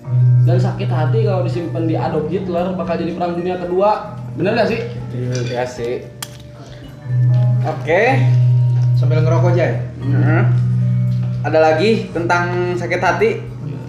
Dan 0.48 0.56
sakit 0.64 0.88
hati 0.88 1.28
kalau 1.28 1.44
disimpan 1.44 1.84
di 1.84 2.00
Adolf 2.00 2.32
Hitler 2.32 2.72
bakal 2.72 2.96
jadi 3.04 3.12
perang 3.12 3.36
dunia 3.36 3.60
kedua. 3.60 4.16
Bener 4.40 4.56
gak 4.56 4.72
sih? 4.72 4.82
Iya 5.52 5.68
sih. 5.68 6.08
Oke. 7.68 8.04
sambil 8.98 9.22
ngerokok 9.22 9.54
aja 9.54 9.78
Nah, 10.10 10.50
Ada 11.46 11.60
lagi 11.62 12.10
tentang 12.16 12.74
sakit 12.74 13.02
hati? 13.04 13.30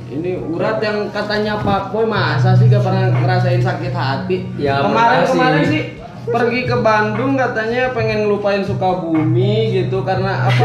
Ini 0.08 0.40
urat 0.40 0.80
yang 0.80 1.12
katanya 1.12 1.60
Pak 1.60 1.92
Boy 1.92 2.08
masa 2.08 2.56
sih 2.56 2.64
gak 2.72 2.80
pernah 2.80 3.12
ngerasain 3.12 3.60
sakit 3.60 3.92
hati? 3.92 4.36
Ya, 4.56 4.80
kemarin 4.80 5.20
makasih. 5.20 5.32
kemarin 5.36 5.62
sih 5.68 5.82
pergi 6.28 6.60
ke 6.64 6.76
Bandung 6.80 7.36
katanya 7.36 7.92
pengen 7.92 8.24
ngelupain 8.24 8.60
Sukabumi 8.64 9.80
gitu 9.80 10.04
karena 10.04 10.48
apa 10.48 10.64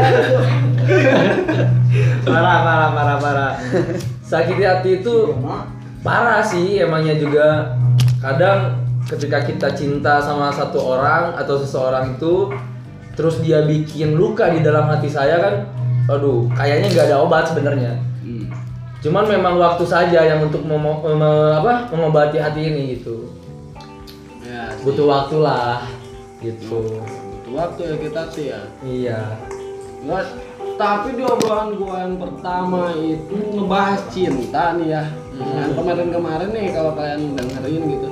parah 2.28 2.58
parah 2.60 2.90
parah 2.92 3.16
parah 3.16 3.52
sakit 4.20 4.60
hati 4.60 5.00
itu 5.00 5.32
parah 6.04 6.44
sih 6.44 6.84
emangnya 6.84 7.16
juga 7.16 7.72
kadang 8.20 8.76
ketika 9.08 9.40
kita 9.40 9.68
cinta 9.72 10.20
sama 10.20 10.52
satu 10.52 10.80
orang 10.84 11.32
atau 11.40 11.56
seseorang 11.56 12.12
itu 12.16 12.52
terus 13.16 13.40
dia 13.40 13.64
bikin 13.64 14.20
luka 14.20 14.52
di 14.52 14.60
dalam 14.60 14.84
hati 14.92 15.08
saya 15.08 15.40
kan 15.40 15.54
aduh 16.12 16.44
kayaknya 16.52 16.92
nggak 16.92 17.06
ada 17.08 17.24
obat 17.24 17.48
sebenarnya 17.48 18.04
Hmm. 18.24 18.43
Cuman 19.04 19.24
memang 19.28 19.54
waktu 19.60 19.84
saja 19.84 20.24
yang 20.24 20.40
untuk 20.42 20.64
mem- 20.64 21.04
apa, 21.54 21.92
mengobati 21.92 22.40
hati 22.40 22.60
ini 22.64 22.96
gitu 22.96 23.28
Ya, 24.44 24.72
sih. 24.72 24.84
butuh 24.84 25.06
waktu 25.08 25.36
lah 25.40 25.84
gitu 26.40 26.80
butuh 26.80 27.52
waktu 27.52 27.80
ya 27.84 27.94
kita 28.00 28.22
sih 28.32 28.44
ya. 28.48 28.60
iya 28.84 29.20
tapi 30.74 31.14
di 31.14 31.22
obrolan 31.22 31.78
gua 31.78 31.96
yang 32.02 32.16
pertama 32.18 32.90
itu 32.98 33.30
ngebahas 33.54 34.02
cinta 34.10 34.74
nih 34.74 34.90
ya. 34.90 35.02
Yang 35.38 35.70
kemarin-kemarin 35.78 36.50
nih 36.50 36.66
kalau 36.74 36.98
kalian 36.98 37.38
dengerin 37.38 37.82
gitu. 37.94 38.08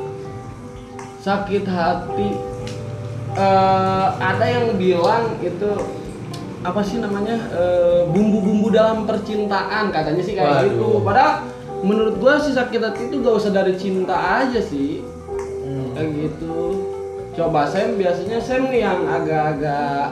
Sakit 1.18 1.66
hati 1.66 2.28
eh 3.34 4.06
ada 4.14 4.46
yang 4.46 4.78
bilang 4.78 5.34
itu 5.42 5.70
apa 6.62 6.80
sih 6.80 6.98
namanya 6.98 7.36
Eh, 7.50 8.00
bumbu-bumbu 8.08 8.70
dalam 8.70 9.02
percintaan 9.02 9.90
katanya 9.90 10.22
sih 10.22 10.32
kayak 10.32 10.48
Waduh. 10.48 10.64
gitu. 10.68 10.86
Padahal 11.02 11.32
menurut 11.82 12.14
gua 12.16 12.38
sih 12.38 12.50
sakit 12.50 12.78
hati 12.78 13.00
itu 13.10 13.14
gak 13.18 13.34
usah 13.36 13.50
dari 13.50 13.74
cinta 13.74 14.14
aja 14.14 14.58
sih. 14.58 15.02
Hmm. 15.62 15.92
Kayak 15.92 16.08
gitu. 16.16 16.56
Coba 17.32 17.64
Sam 17.64 17.96
biasanya 17.96 18.36
Sam 18.38 18.68
nih 18.68 18.80
yang 18.80 19.00
agak-agak 19.04 20.06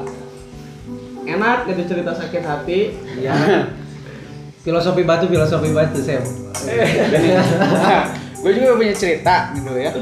enak 1.23 1.59
gitu 1.69 1.81
cerita 1.87 2.11
sakit 2.11 2.43
hati. 2.43 2.81
ya 3.17 3.33
filosofi 4.61 5.03
batu 5.03 5.25
filosofi 5.25 5.73
batu 5.73 5.99
Sam 6.01 6.21
gue 8.41 8.53
juga 8.53 8.73
punya 8.75 8.93
cerita 8.93 9.53
gitu 9.53 9.73
ya. 9.73 9.93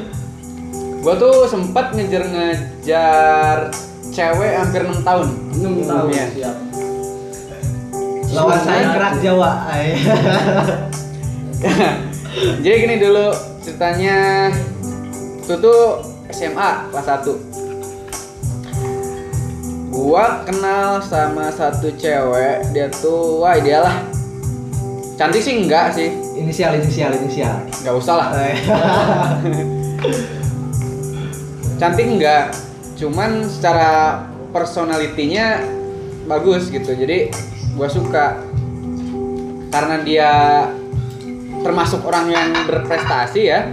Gue 0.98 1.14
tuh 1.14 1.46
sempat 1.46 1.92
ngejar-ngejar 1.92 3.70
cewek 4.18 4.50
hampir 4.59 4.83
6 4.83 5.07
tahun. 5.07 5.26
6 5.62 5.87
tahun 5.87 6.11
Iya. 6.11 6.26
siap. 6.35 6.57
lawan 8.28 8.61
saya 8.61 8.92
kerak 8.92 9.14
Jawa. 9.24 9.50
Jadi 12.62 12.76
gini 12.76 13.00
dulu 13.00 13.33
ceritanya 13.64 14.50
itu 15.40 15.54
tuh 15.57 16.04
SMA 16.28 16.92
kelas 16.92 17.07
1 17.24 17.48
Gua 19.88 20.46
kenal 20.46 21.02
sama 21.02 21.50
satu 21.50 21.90
cewek, 21.98 22.70
dia 22.70 22.87
tuh 22.87 23.42
wah 23.42 23.59
lah. 23.59 23.98
Cantik 25.18 25.42
sih 25.42 25.59
enggak 25.59 25.90
sih, 25.90 26.14
inisial 26.38 26.78
inisial 26.78 27.11
inisial 27.18 27.59
nggak 27.83 27.94
usah 27.98 28.14
lah. 28.14 28.31
Cantik 31.83 32.07
enggak, 32.07 32.54
cuman 32.98 33.46
secara 33.46 34.26
personalitinya 34.50 35.62
bagus 36.26 36.68
gitu. 36.68 36.92
Jadi 36.92 37.30
gua 37.78 37.87
suka 37.87 38.42
karena 39.70 39.96
dia 40.02 40.32
termasuk 41.62 42.02
orang 42.02 42.26
yang 42.34 42.48
berprestasi 42.66 43.42
ya. 43.46 43.70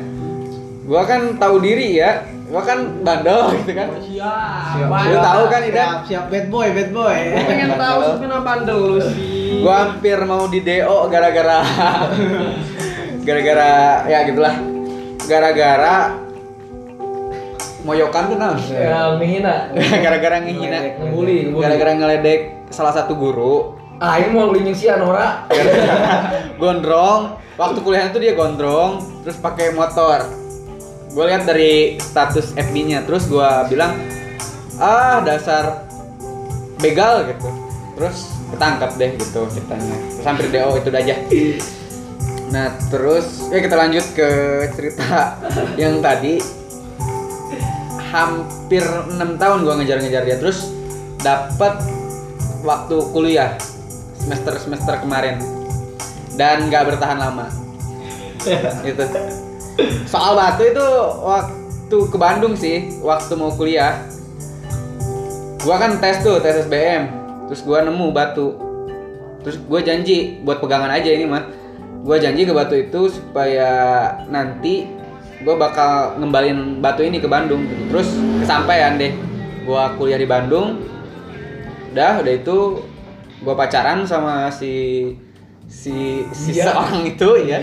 Gua 0.85 1.03
kan 1.09 1.41
tahu 1.41 1.57
diri 1.57 1.97
ya. 1.97 2.29
Gua 2.45 2.61
kan 2.61 3.01
bandel 3.01 3.49
gitu 3.65 3.73
kan. 3.73 3.89
Siap. 3.97 5.09
Lu 5.09 5.17
tahu 5.17 5.43
kan, 5.49 5.61
Ida? 5.65 5.73
siap, 5.73 5.99
siap 6.05 6.25
bad 6.29 6.45
boy 6.53 6.67
bad 6.77 6.89
boy 6.93 7.17
Gua 7.33 7.43
pengen 7.49 7.71
tahu 7.73 7.99
sebenarnya 8.13 8.45
bandel 8.45 8.79
lu 8.79 8.99
sih. 9.01 9.17
Gua 9.65 9.73
hampir 9.89 10.17
mau 10.29 10.45
di 10.45 10.61
DO 10.61 10.97
gara-gara 11.09 11.65
gara-gara 13.25 13.73
ya 14.05 14.19
gitulah. 14.29 14.55
Gara-gara 15.25 16.24
moyokan 17.85 18.33
tuh 18.33 18.37
nah. 18.41 18.57
ya 18.57 19.13
menghina. 19.15 19.69
Gara-gara 20.03 20.41
ngebully 20.41 20.97
ngebully. 21.53 21.61
Gara-gara 21.61 21.91
ngeledek 21.93 22.39
salah 22.73 22.91
satu 22.91 23.13
guru. 23.13 23.77
ah 23.95 24.19
ini 24.19 24.35
mau 24.35 24.51
ngelindung 24.51 24.75
si 24.75 24.91
Anora. 24.91 25.47
Gondrong. 26.61 27.39
Waktu 27.55 27.79
kuliah 27.79 28.11
itu 28.11 28.19
dia 28.19 28.35
gondrong 28.35 28.99
terus 29.23 29.39
pakai 29.39 29.71
motor. 29.71 30.27
Gue 31.15 31.23
lihat 31.31 31.47
dari 31.47 31.95
status 31.95 32.51
FB-nya 32.51 33.07
terus 33.07 33.31
gue 33.31 33.49
bilang 33.71 33.95
ah 34.75 35.23
dasar 35.23 35.87
begal 36.83 37.23
gitu. 37.31 37.47
Terus 37.95 38.27
ketangkap 38.51 38.91
deh 38.99 39.15
gitu 39.15 39.47
ceritanya. 39.47 39.95
Terus 39.95 40.25
hampir 40.27 40.45
DO 40.51 40.71
itu 40.83 40.89
aja. 40.91 41.15
Nah 42.51 42.75
terus 42.91 43.47
ya 43.47 43.63
kita 43.63 43.75
lanjut 43.79 44.05
ke 44.11 44.29
cerita 44.75 45.39
yang 45.79 46.03
tadi 46.03 46.64
hampir 48.15 48.83
enam 49.11 49.35
tahun 49.35 49.67
gue 49.67 49.73
ngejar-ngejar 49.83 50.23
dia. 50.23 50.37
Terus 50.39 50.71
dapat 51.19 51.83
waktu 52.63 52.95
kuliah 53.11 53.59
semester 54.15 54.55
semester 54.57 54.95
kemarin. 55.03 55.43
Dan 56.39 56.71
nggak 56.71 56.95
bertahan 56.95 57.19
lama. 57.19 57.47
Itu 58.87 59.03
soal 60.07 60.39
batu 60.39 60.63
itu 60.63 60.87
waktu 61.23 61.97
ke 62.11 62.17
Bandung 62.17 62.55
sih 62.55 62.99
waktu 63.03 63.33
mau 63.35 63.51
kuliah. 63.51 64.07
Gua 65.65 65.81
kan 65.81 65.97
tes 65.97 66.21
tuh 66.21 66.39
tes 66.39 66.67
SBM 66.67 67.09
terus 67.49 67.61
gua 67.65 67.83
nemu 67.83 68.13
batu. 68.15 68.55
Terus 69.43 69.57
gua 69.65 69.81
janji 69.83 70.41
buat 70.41 70.63
pegangan 70.63 70.89
aja 70.89 71.09
ini 71.09 71.25
mah 71.27 71.43
gua 72.05 72.21
janji 72.21 72.45
ke 72.45 72.53
batu 72.53 72.77
itu 72.77 73.09
supaya 73.11 73.71
nanti 74.29 74.87
gua 75.43 75.55
bakal 75.59 76.15
ngembalin 76.21 76.79
batu 76.79 77.03
ini 77.03 77.19
ke 77.19 77.27
Bandung 77.27 77.67
gitu. 77.67 77.83
terus 77.91 78.09
kesampaian 78.39 78.95
deh 78.95 79.11
gua 79.65 79.97
kuliah 79.97 80.21
di 80.21 80.29
Bandung. 80.29 80.79
Udah 81.91 82.21
udah 82.21 82.33
itu 82.37 82.85
gua 83.41 83.57
pacaran 83.57 84.05
sama 84.05 84.47
si 84.53 85.11
si 85.65 86.23
si 86.31 86.53
Dia. 86.53 86.69
seorang 86.69 87.09
itu 87.09 87.29
ya 87.49 87.59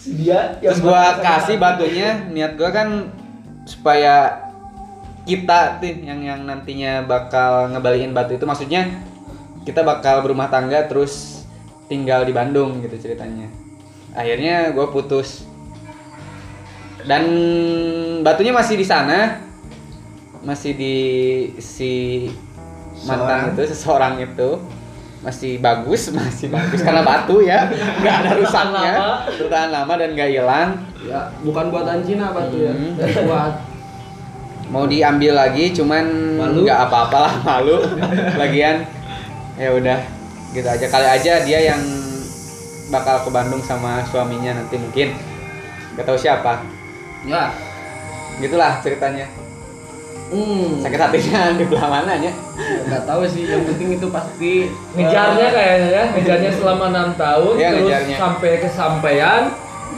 dia 0.00 0.56
yang 0.64 0.72
terus 0.72 0.80
bakal 0.80 1.20
kasih 1.20 1.56
batunya 1.60 2.08
niat 2.32 2.56
gua 2.56 2.72
kan 2.72 3.12
supaya 3.68 4.48
kita 5.28 5.76
tuh 5.78 5.92
yang 6.00 6.24
yang 6.24 6.40
nantinya 6.48 7.04
bakal 7.04 7.68
ngebalikin 7.70 8.16
batu 8.16 8.34
itu. 8.34 8.44
Maksudnya 8.48 8.88
kita 9.68 9.84
bakal 9.84 10.24
berumah 10.24 10.48
tangga 10.48 10.88
terus 10.88 11.44
tinggal 11.86 12.24
di 12.24 12.32
Bandung 12.32 12.80
gitu 12.80 12.96
ceritanya. 12.96 13.46
Akhirnya 14.16 14.72
gua 14.72 14.88
putus 14.88 15.49
dan 17.04 17.24
batunya 18.20 18.52
masih 18.52 18.76
di 18.76 18.86
sana. 18.86 19.40
Masih 20.40 20.72
di 20.72 20.96
si 21.60 22.26
mantan 23.04 23.52
itu 23.52 23.62
seseorang 23.72 24.20
itu. 24.20 24.60
Masih 25.20 25.60
bagus 25.60 26.08
masih 26.16 26.48
bagus 26.48 26.80
karena 26.80 27.04
batu 27.04 27.44
ya. 27.44 27.68
Nggak 28.00 28.14
ada 28.24 28.30
rusaknya. 28.40 28.92
Bertahan 29.36 29.70
lama. 29.72 29.92
Dan 30.00 30.16
nggak 30.16 30.30
hilang. 30.32 30.68
Ya, 31.00 31.32
bukan 31.44 31.72
buatan 31.72 32.04
Cina 32.04 32.32
batu 32.32 32.56
ya. 32.60 32.72
Hmm. 32.72 32.96
Buat 33.28 33.54
mau 34.70 34.86
diambil 34.86 35.34
lagi 35.34 35.74
cuman 35.74 36.04
nggak 36.40 36.78
apa-apalah 36.88 37.34
malu. 37.46 37.84
Lagian 38.36 38.84
ya 39.60 39.76
udah. 39.76 40.00
Gitu 40.56 40.66
aja. 40.66 40.86
Kali 40.88 41.08
aja 41.08 41.32
dia 41.44 41.58
yang 41.68 41.80
bakal 42.90 43.22
ke 43.22 43.30
Bandung 43.30 43.60
sama 43.60 44.00
suaminya 44.08 44.56
nanti 44.56 44.80
mungkin. 44.80 45.12
Nggak 45.94 46.06
tahu 46.08 46.16
siapa 46.16 46.79
ya 47.22 47.52
gitulah 48.38 48.80
ceritanya 48.80 49.26
Hmm. 50.30 50.78
sakit 50.78 50.94
hatinya 50.94 51.40
di 51.58 51.66
belah 51.66 51.90
mana 51.90 52.14
ya 52.14 52.30
Nggak 52.86 53.02
tahu 53.02 53.26
sih, 53.26 53.50
yang 53.50 53.66
penting 53.66 53.98
itu 53.98 54.06
pasti 54.08 54.70
ngejarnya 54.94 55.48
kayaknya 55.50 55.88
ya 55.90 56.04
ngejarnya 56.14 56.50
selama 56.54 56.84
enam 56.88 57.08
tahun 57.18 57.54
Iya, 57.58 57.68
terus 57.68 57.82
ngejarnya. 57.82 58.16
sampai 58.16 58.50
kesampaian 58.62 59.42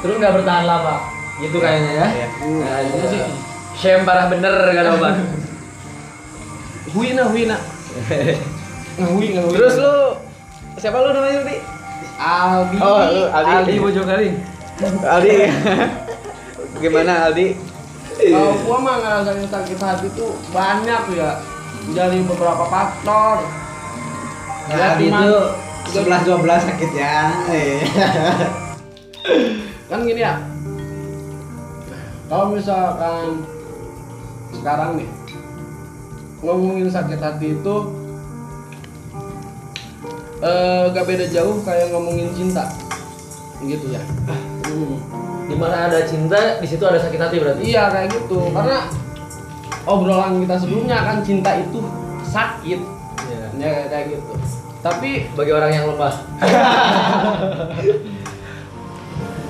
terus 0.00 0.16
nggak 0.16 0.32
bertahan 0.32 0.64
lama 0.64 1.04
gitu 1.36 1.56
kayaknya 1.60 1.92
ya 1.92 2.06
Iya. 2.08 2.26
nah, 2.48 2.78
itu 2.80 3.04
sih 3.10 3.20
shame 3.74 4.02
parah 4.02 4.26
bener 4.26 4.54
kan 4.64 4.86
obat 4.94 5.14
Huina, 6.92 7.24
huina. 7.24 7.56
Ngahui. 8.94 9.28
terus 9.50 9.74
lu 9.76 9.94
siapa 10.76 10.96
lu 10.96 11.08
namanya 11.10 11.40
tadi 11.40 11.56
Aldi. 12.14 12.76
Oh, 12.78 13.00
lu 13.04 13.22
Aldi. 13.28 13.52
Aldi 13.76 14.28
Aldi 15.02 15.32
gimana 16.82 17.30
Aldi 17.30 17.54
Kalau 18.12 18.52
gua 18.66 18.76
mah 18.82 18.96
ngerasain 19.00 19.46
sakit 19.48 19.78
hati 19.78 20.06
tuh 20.18 20.34
banyak 20.50 21.02
ya. 21.16 21.38
Dari 21.96 22.18
beberapa 22.26 22.66
faktor. 22.68 23.46
Nah, 24.68 24.76
Ya, 24.76 24.94
Aldi 24.94 25.06
itu 25.10 25.38
11 25.96 26.26
12 26.26 26.66
sakitnya. 26.68 27.14
Eh. 27.50 27.80
kan 29.92 30.08
gini 30.08 30.24
ya 30.24 30.40
kalau 32.32 32.56
misalkan 32.56 33.44
sekarang 34.56 34.96
nih 34.96 35.08
ngomongin 36.40 36.88
sakit 36.88 37.20
hati 37.20 37.60
itu 37.60 37.76
eh 40.40 40.88
gak 40.96 41.04
beda 41.04 41.28
jauh 41.28 41.60
kayak 41.60 41.92
ngomongin 41.92 42.32
cinta 42.32 42.72
gitu 43.60 43.92
ya 43.92 44.00
Hmm. 44.72 44.96
Di 45.52 45.56
mana 45.60 45.92
ada 45.92 46.00
cinta 46.08 46.56
di 46.56 46.64
situ 46.64 46.80
ada 46.88 46.96
sakit 46.96 47.20
hati 47.20 47.36
berarti 47.36 47.62
iya 47.68 47.92
kayak 47.92 48.08
gitu 48.08 48.48
karena 48.56 48.88
obrolan 49.84 50.40
kita 50.40 50.56
sebelumnya 50.56 50.96
kan 51.04 51.20
cinta 51.20 51.60
itu 51.60 51.80
sakit 52.24 52.80
Iya. 53.22 53.46
ya 53.60 53.86
kayak 53.92 54.06
gitu 54.18 54.32
tapi 54.82 55.28
bagi 55.36 55.52
orang 55.52 55.70
yang 55.70 55.84
lemah 55.92 56.14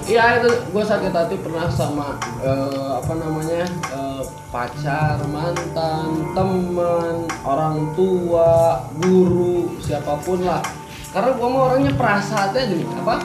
Iya 0.02 0.42
itu 0.42 0.50
gue 0.74 0.82
sakit 0.82 1.14
hati 1.14 1.38
pernah 1.38 1.70
sama 1.70 2.18
eh, 2.42 2.90
apa 2.90 3.14
namanya 3.14 3.62
eh, 3.94 4.22
pacar, 4.50 5.22
mantan, 5.30 6.26
teman, 6.34 7.22
orang 7.46 7.86
tua, 7.94 8.82
guru, 8.98 9.78
siapa 9.78 10.18
pun 10.26 10.42
lah. 10.42 10.58
Karena 11.14 11.38
gue 11.38 11.48
mau 11.48 11.70
orangnya 11.70 11.94
perasa 11.94 12.50
aja 12.50 12.66
nih 12.66 12.82
apa? 12.82 13.16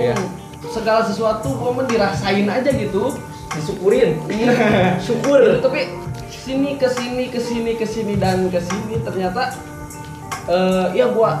Iya. 0.00 0.16
Segala 0.66 1.06
sesuatu 1.06 1.54
gue 1.54 1.70
mau 1.70 1.84
dirasain 1.86 2.46
aja 2.46 2.70
gitu. 2.74 3.14
disyukurin 3.48 4.20
Iya. 4.28 4.52
syukur 5.06 5.40
Gitu, 5.40 5.64
tapi 5.64 5.88
sini 6.28 6.76
ke 6.76 6.84
sini 6.84 7.32
ke 7.32 7.40
sini 7.40 7.72
ke 7.80 7.86
sini 7.88 8.14
dan 8.20 8.52
ke 8.52 8.60
sini 8.60 9.00
ternyata 9.00 9.56
eh 10.52 10.92
ya 10.92 11.08
gua 11.08 11.40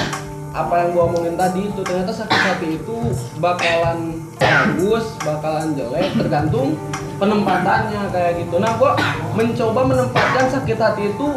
apa 0.60 0.74
yang 0.84 0.88
gua 0.92 1.08
omongin 1.08 1.32
tadi 1.36 1.72
itu 1.72 1.80
ternyata 1.80 2.12
sakit 2.12 2.40
hati 2.40 2.68
itu 2.76 2.96
bakalan 3.40 4.20
bagus, 4.36 5.16
bakalan 5.24 5.72
jelek 5.76 6.12
tergantung 6.16 6.76
penempatannya 7.16 8.12
kayak 8.12 8.32
gitu. 8.44 8.60
Nah, 8.60 8.76
gua 8.76 8.96
mencoba 9.32 9.80
menempatkan 9.84 10.46
sakit 10.52 10.76
hati 10.76 11.12
itu 11.12 11.28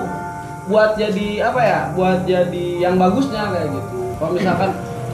buat 0.67 0.99
jadi 0.99 1.49
apa 1.49 1.61
ya? 1.63 1.79
Buat 1.95 2.27
jadi 2.27 2.67
yang 2.83 2.99
bagusnya 2.99 3.51
kayak 3.51 3.71
gitu. 3.71 3.99
Kalau 4.19 4.31
misalkan 4.35 4.71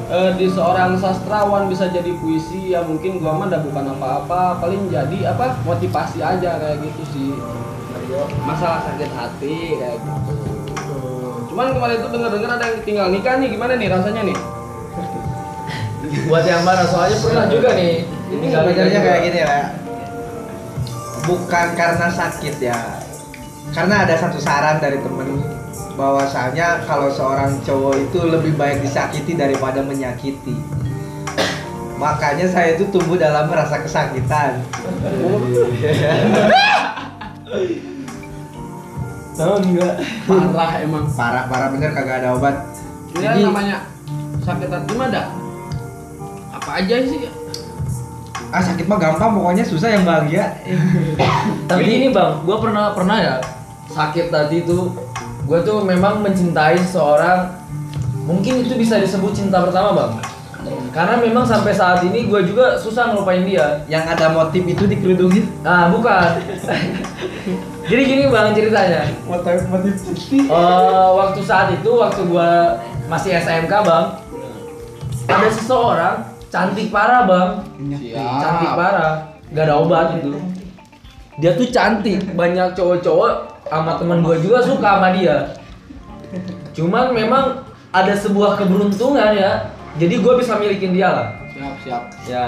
eh, 0.10 0.32
di 0.38 0.48
seorang 0.50 0.98
sastrawan 0.98 1.70
bisa 1.70 1.90
jadi 1.90 2.12
puisi 2.20 2.74
ya 2.74 2.82
mungkin 2.86 3.18
gua 3.18 3.38
mah 3.38 3.48
udah 3.50 3.62
bukan 3.62 3.86
apa-apa, 3.98 4.62
paling 4.62 4.90
jadi 4.90 5.34
apa? 5.34 5.58
motivasi 5.66 6.22
aja 6.22 6.62
kayak 6.62 6.82
gitu 6.82 7.04
sih. 7.14 7.32
Masalah 8.46 8.86
sakit 8.86 9.12
hati 9.12 9.58
kayak 9.82 9.98
gitu. 10.02 10.34
Cuman 11.50 11.74
kemarin 11.74 11.98
itu 12.04 12.10
denger-denger 12.12 12.52
ada 12.52 12.66
yang 12.68 12.82
tinggal 12.84 13.08
nikah 13.10 13.36
nih, 13.40 13.48
gimana 13.50 13.74
nih 13.80 13.88
rasanya 13.90 14.22
nih? 14.28 14.38
buat 16.30 16.46
yang 16.46 16.62
mana 16.62 16.86
soalnya 16.86 17.18
pernah 17.18 17.46
juga 17.50 17.74
nih 17.74 18.06
Ini 18.06 18.46
sebenarnya 18.50 19.00
kayak 19.02 19.20
gini 19.26 19.40
ya. 19.42 19.58
Bukan 21.26 21.68
karena 21.74 22.08
sakit 22.14 22.56
ya. 22.62 23.05
Karena 23.74 24.06
ada 24.06 24.16
satu 24.16 24.38
saran 24.38 24.78
dari 24.78 25.02
temen 25.02 25.42
bahwasanya 25.96 26.84
kalau 26.84 27.08
seorang 27.08 27.56
cowok 27.64 27.96
itu 27.98 28.20
lebih 28.28 28.54
baik 28.60 28.84
disakiti 28.84 29.34
daripada 29.34 29.80
menyakiti. 29.80 30.56
Makanya 31.96 32.52
saya 32.52 32.76
itu 32.76 32.84
tumbuh 32.92 33.16
dalam 33.16 33.48
rasa 33.48 33.80
kesakitan. 33.80 34.60
tahu 39.36 39.54
enggak 39.64 39.96
Parah 40.28 40.72
emang. 40.80 41.06
Parah 41.12 41.44
parah 41.48 41.68
bener 41.72 41.92
kagak 41.92 42.24
ada 42.24 42.36
obat. 42.36 42.56
Ini 43.16 43.24
Jadi- 43.24 43.44
namanya 43.48 43.78
sakit 44.44 44.68
hati 44.68 44.92
mah 44.96 45.08
ada. 45.12 45.24
Apa 46.52 46.84
aja 46.84 46.96
sih? 47.04 47.28
Ah 48.52 48.64
sakit 48.64 48.88
mah 48.88 49.00
gampang 49.00 49.36
pokoknya 49.36 49.64
susah 49.64 49.96
yang 49.96 50.04
bahagia. 50.08 50.56
tapi 51.68 51.84
ini 51.88 52.08
bang 52.14 52.44
gue 52.46 52.58
pernah 52.62 52.94
pernah 52.94 53.18
ya 53.20 53.36
sakit 53.92 54.34
tadi 54.34 54.66
itu 54.66 54.92
gue 55.46 55.60
tuh 55.62 55.86
memang 55.86 56.26
mencintai 56.26 56.82
seorang 56.82 57.54
mungkin 58.26 58.66
itu 58.66 58.74
bisa 58.74 58.98
disebut 58.98 59.32
cinta 59.34 59.62
pertama 59.62 59.94
bang. 59.94 60.14
Karena 60.90 61.22
memang 61.22 61.46
sampai 61.46 61.78
saat 61.78 62.02
ini 62.02 62.26
gue 62.26 62.42
juga 62.42 62.74
susah 62.82 63.14
ngelupain 63.14 63.46
dia. 63.46 63.86
Yang 63.86 64.18
ada 64.18 64.34
motif 64.34 64.66
itu 64.66 64.90
dikerudungin. 64.90 65.46
nah 65.62 65.94
bukan. 65.94 66.42
Jadi 67.90 68.02
gini 68.02 68.24
bang 68.34 68.50
ceritanya. 68.58 69.06
Motif 69.30 69.62
motif 69.70 69.94
Eh, 70.34 71.10
waktu 71.14 71.42
saat 71.46 71.70
itu 71.78 71.92
waktu 71.94 72.22
gua 72.26 72.82
masih 73.06 73.38
SMK 73.38 73.70
bang 73.70 74.06
ada 75.30 75.48
seseorang 75.54 76.16
cantik 76.50 76.90
parah 76.90 77.30
bang. 77.30 77.50
Siap. 78.02 78.42
cantik 78.42 78.72
parah. 78.74 79.14
Nggak 79.54 79.66
ada 79.70 79.76
obat. 79.78 80.08
Itu 80.18 80.34
dia 81.38 81.52
tuh 81.54 81.70
cantik. 81.70 82.26
Banyak 82.34 82.74
cowok-cowok 82.74 83.55
sama 83.70 83.98
temen 83.98 84.22
gua 84.22 84.38
juga 84.38 84.62
suka 84.62 85.00
sama 85.00 85.10
dia. 85.18 85.58
Cuman 86.76 87.16
memang 87.16 87.66
ada 87.90 88.14
sebuah 88.14 88.60
keberuntungan 88.60 89.32
ya. 89.34 89.72
Jadi 89.96 90.20
gua 90.20 90.36
bisa 90.36 90.60
milikin 90.60 90.92
dia 90.92 91.10
lah. 91.10 91.28
Siap, 91.56 91.74
siap. 91.88 92.04
ya 92.28 92.46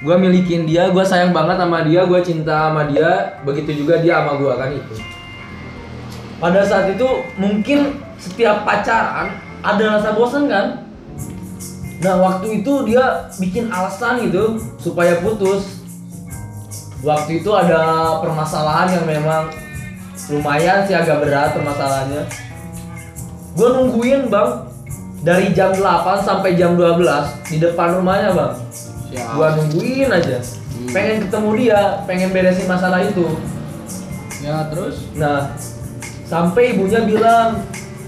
gua 0.00 0.16
milikin 0.16 0.64
dia 0.64 0.88
gua 0.88 1.04
sayang 1.04 1.30
banget 1.30 1.60
sama 1.60 1.84
dia 1.84 2.00
gua 2.08 2.20
cinta 2.24 2.72
sama 2.72 2.88
dia. 2.88 3.40
Begitu 3.44 3.84
juga 3.84 4.00
dia 4.00 4.20
sama 4.20 4.40
gua 4.40 4.56
kan 4.56 4.72
itu. 4.72 4.96
Pada 6.40 6.64
saat 6.64 6.88
itu 6.88 7.08
mungkin 7.36 8.00
setiap 8.16 8.64
pacaran 8.64 9.36
ada 9.60 10.00
rasa 10.00 10.16
bosan 10.16 10.48
kan? 10.48 10.88
Nah 12.00 12.16
waktu 12.16 12.64
itu 12.64 12.88
dia 12.88 13.28
bikin 13.36 13.68
alasan 13.68 14.24
gitu 14.24 14.56
supaya 14.80 15.20
putus. 15.20 15.84
Waktu 17.00 17.44
itu 17.44 17.50
ada 17.52 17.80
permasalahan 18.20 19.00
yang 19.00 19.04
memang 19.08 19.52
lumayan 20.30 20.86
sih 20.86 20.94
agak 20.94 21.26
berat 21.26 21.52
permasalahannya. 21.52 22.24
Gue 23.58 23.68
nungguin 23.68 24.30
bang. 24.30 24.70
Dari 25.20 25.52
jam 25.52 25.76
8 25.76 26.24
sampai 26.24 26.56
jam 26.56 26.80
12 26.80 27.04
di 27.52 27.60
depan 27.60 28.00
rumahnya 28.00 28.32
bang. 28.32 28.54
Siap. 29.10 29.34
gua 29.34 29.48
nungguin 29.58 30.06
aja. 30.06 30.38
Pengen 30.94 31.26
ketemu 31.26 31.50
dia 31.58 31.80
pengen 32.06 32.30
beresin 32.30 32.70
masalah 32.70 33.02
itu. 33.02 33.26
Ya, 34.40 34.64
terus? 34.72 35.04
nah 35.12 35.52
sampai 36.24 36.72
ibunya 36.72 37.04
bilang 37.04 37.60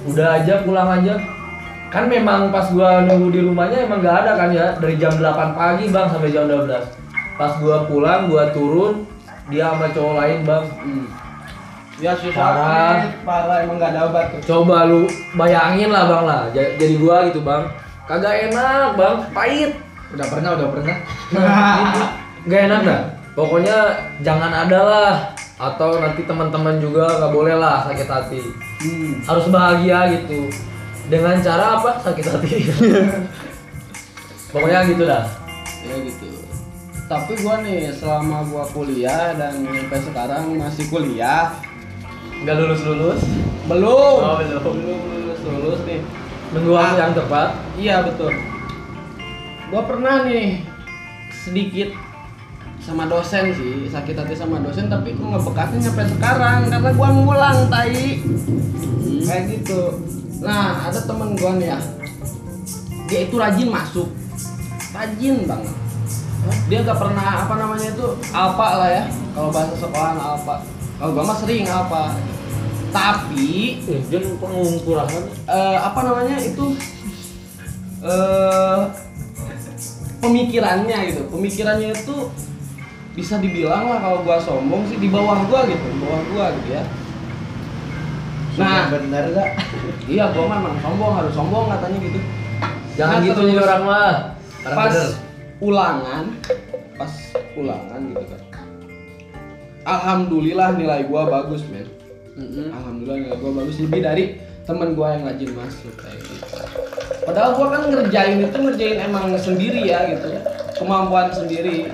udah 0.07 0.41
aja 0.41 0.63
pulang 0.63 0.89
aja. 1.03 1.19
Kan 1.91 2.09
memang 2.09 2.49
pas 2.55 2.71
gua 2.73 3.05
nunggu 3.05 3.29
di 3.35 3.41
rumahnya 3.45 3.85
emang 3.85 4.01
nggak 4.01 4.17
ada 4.25 4.33
kan 4.39 4.49
ya 4.55 4.67
dari 4.79 4.97
jam 4.97 5.13
8 5.19 5.59
pagi 5.59 5.91
bang 5.91 6.07
sampai 6.09 6.31
jam 6.31 6.47
12 6.47 6.71
pas 7.37 7.53
gua 7.59 7.85
pulang 7.91 8.31
gua 8.31 8.55
turun 8.55 9.03
dia 9.51 9.75
sama 9.75 9.91
cowok 9.91 10.15
lain 10.23 10.39
bang. 10.47 10.65
Hmm. 10.87 11.07
Ya 12.03 12.13
susah. 12.19 12.35
Parah. 12.35 13.07
Parah 13.23 13.57
emang 13.63 13.79
gak 13.79 13.95
ada 13.95 14.11
obat 14.11 14.35
tuh. 14.35 14.41
coba 14.43 14.91
lu 14.91 15.07
bayangin 15.39 15.95
lah 15.95 16.11
bang 16.11 16.25
lah 16.27 16.43
Ja- 16.51 16.75
jadi 16.75 16.99
gua 16.99 17.31
gitu 17.31 17.47
bang 17.47 17.63
kagak 18.11 18.51
enak 18.51 18.99
bang 18.99 19.17
pahit 19.31 19.73
Udah 20.13 20.27
pernah, 20.29 20.51
udah 20.61 20.69
pernah. 20.69 20.97
Gak 22.53 22.63
enak 22.69 22.81
dah. 22.85 23.01
Pokoknya 23.33 23.77
jangan 24.21 24.53
ada 24.53 24.81
lah. 24.85 25.13
Atau 25.57 25.97
nanti 25.97 26.27
teman-teman 26.29 26.77
juga 26.83 27.07
nggak 27.17 27.33
boleh 27.33 27.57
lah 27.57 27.89
sakit 27.89 28.09
hati. 28.11 28.43
Hmm. 28.83 29.25
Harus 29.25 29.49
bahagia 29.49 30.13
gitu. 30.21 30.53
Dengan 31.09 31.41
cara 31.41 31.81
apa? 31.81 31.97
Sakit 32.05 32.27
hati. 32.29 32.57
Pokoknya 34.53 34.85
gitu 34.85 35.09
dah. 35.09 35.25
Ya 35.87 35.97
gitu. 36.05 36.29
Tapi 37.09 37.33
gua 37.41 37.65
nih 37.65 37.89
selama 37.97 38.45
gua 38.53 38.65
kuliah 38.69 39.33
dan 39.33 39.65
sampai 39.65 40.01
sekarang 40.03 40.45
masih 40.61 40.85
kuliah, 40.93 41.57
Nggak 42.43 42.57
lulus 42.59 42.81
lulus. 42.83 43.21
belum. 43.71 44.17
Oh, 44.19 44.35
belum. 44.43 44.63
belum 44.63 44.99
lulus 45.07 45.41
lulus 45.47 45.81
nih. 45.87 46.01
Nunggu 46.53 46.71
waktu 46.75 46.99
yang 46.99 47.15
tepat. 47.15 47.49
Iya 47.79 47.97
betul. 48.05 48.33
Gua 49.71 49.83
pernah 49.87 50.27
nih 50.27 50.67
sedikit 51.47 51.95
sama 52.83 53.07
dosen 53.07 53.55
sih 53.55 53.87
sakit 53.87 54.15
hati 54.19 54.35
sama 54.35 54.59
dosen 54.59 54.91
tapi 54.91 55.15
kok 55.15 55.23
ngebekasnya 55.23 55.87
sampai 55.87 56.07
sekarang 56.11 56.59
karena 56.67 56.91
gua 56.99 57.09
ngulang 57.15 57.59
tai 57.71 58.19
kayak 59.23 59.43
gitu 59.55 60.03
nah 60.43 60.91
ada 60.91 60.99
temen 60.99 61.39
gua 61.39 61.63
nih 61.63 61.71
ya 61.71 61.79
dia 63.07 63.21
itu 63.31 63.39
rajin 63.39 63.71
masuk 63.71 64.11
rajin 64.91 65.47
banget 65.47 65.77
dia 66.67 66.83
gak 66.83 66.99
pernah 66.99 67.47
apa 67.47 67.55
namanya 67.55 67.87
itu 67.95 68.07
alpa 68.35 68.69
lah 68.83 68.91
ya 68.91 69.05
kalau 69.31 69.55
bahasa 69.55 69.75
sekolahan 69.79 70.19
alpa 70.19 70.57
kalau 70.95 71.11
gua 71.13 71.25
mah 71.25 71.37
sering 71.37 71.65
alpa 71.65 72.17
tapi 72.93 73.81
Eh, 73.83 74.01
dia 74.07 74.21
pengungkurahan. 74.37 75.23
eh, 75.43 75.77
apa 75.79 76.01
namanya 76.03 76.37
itu 76.39 76.77
eh 78.03 78.81
pemikirannya 80.19 80.99
gitu 81.09 81.23
pemikirannya 81.29 81.91
itu 81.93 82.17
bisa 83.13 83.37
dibilang 83.37 83.87
lah 83.87 83.99
kalau 83.99 84.19
gua 84.23 84.37
sombong 84.39 84.87
sih 84.87 84.97
di 84.97 85.09
bawah 85.09 85.45
gua 85.47 85.65
gitu 85.65 85.83
di 85.83 85.99
bawah 85.99 86.21
gua 86.29 86.47
gitu 86.55 86.69
ya 86.73 86.85
nah 88.53 88.85
benar 88.87 89.33
gak? 89.33 89.49
iya 90.13 90.29
gua 90.29 90.45
mah 90.47 90.59
emang 90.59 90.77
sombong 90.79 91.13
harus 91.15 91.33
sombong 91.33 91.67
katanya 91.69 91.99
gitu 92.03 92.21
Jangan 92.93 93.15
Nah, 93.15 93.25
gitu 93.25 93.41
jadi 93.43 93.57
orang 93.59 93.83
mah. 93.83 94.13
Pas 94.63 94.93
bener. 94.93 95.09
ulangan 95.59 96.25
pas 96.93 97.13
ulangan 97.55 98.01
gitu 98.05 98.25
kan 98.29 98.41
alhamdulillah 99.87 100.79
nilai 100.79 101.07
gua 101.07 101.29
bagus 101.29 101.63
men. 101.69 101.87
Alhamdulillah 102.71 103.17
nilai 103.19 103.37
gua 103.39 103.53
bagus. 103.63 103.77
Lebih 103.83 104.01
dari 104.03 104.25
temen 104.63 104.95
gua 104.95 105.19
yang 105.19 105.27
rajin 105.27 105.51
masuk 105.59 105.95
kayak 105.99 106.19
gitu. 106.23 106.47
Padahal 107.27 107.51
gua 107.59 107.67
kan 107.75 107.83
ngerjain 107.91 108.39
itu 108.43 108.59
ngerjain 108.59 108.99
emang 109.03 109.35
sendiri 109.39 109.81
ya 109.87 110.07
gitu. 110.11 110.29
Kemampuan 110.79 111.31
sendiri. 111.35 111.91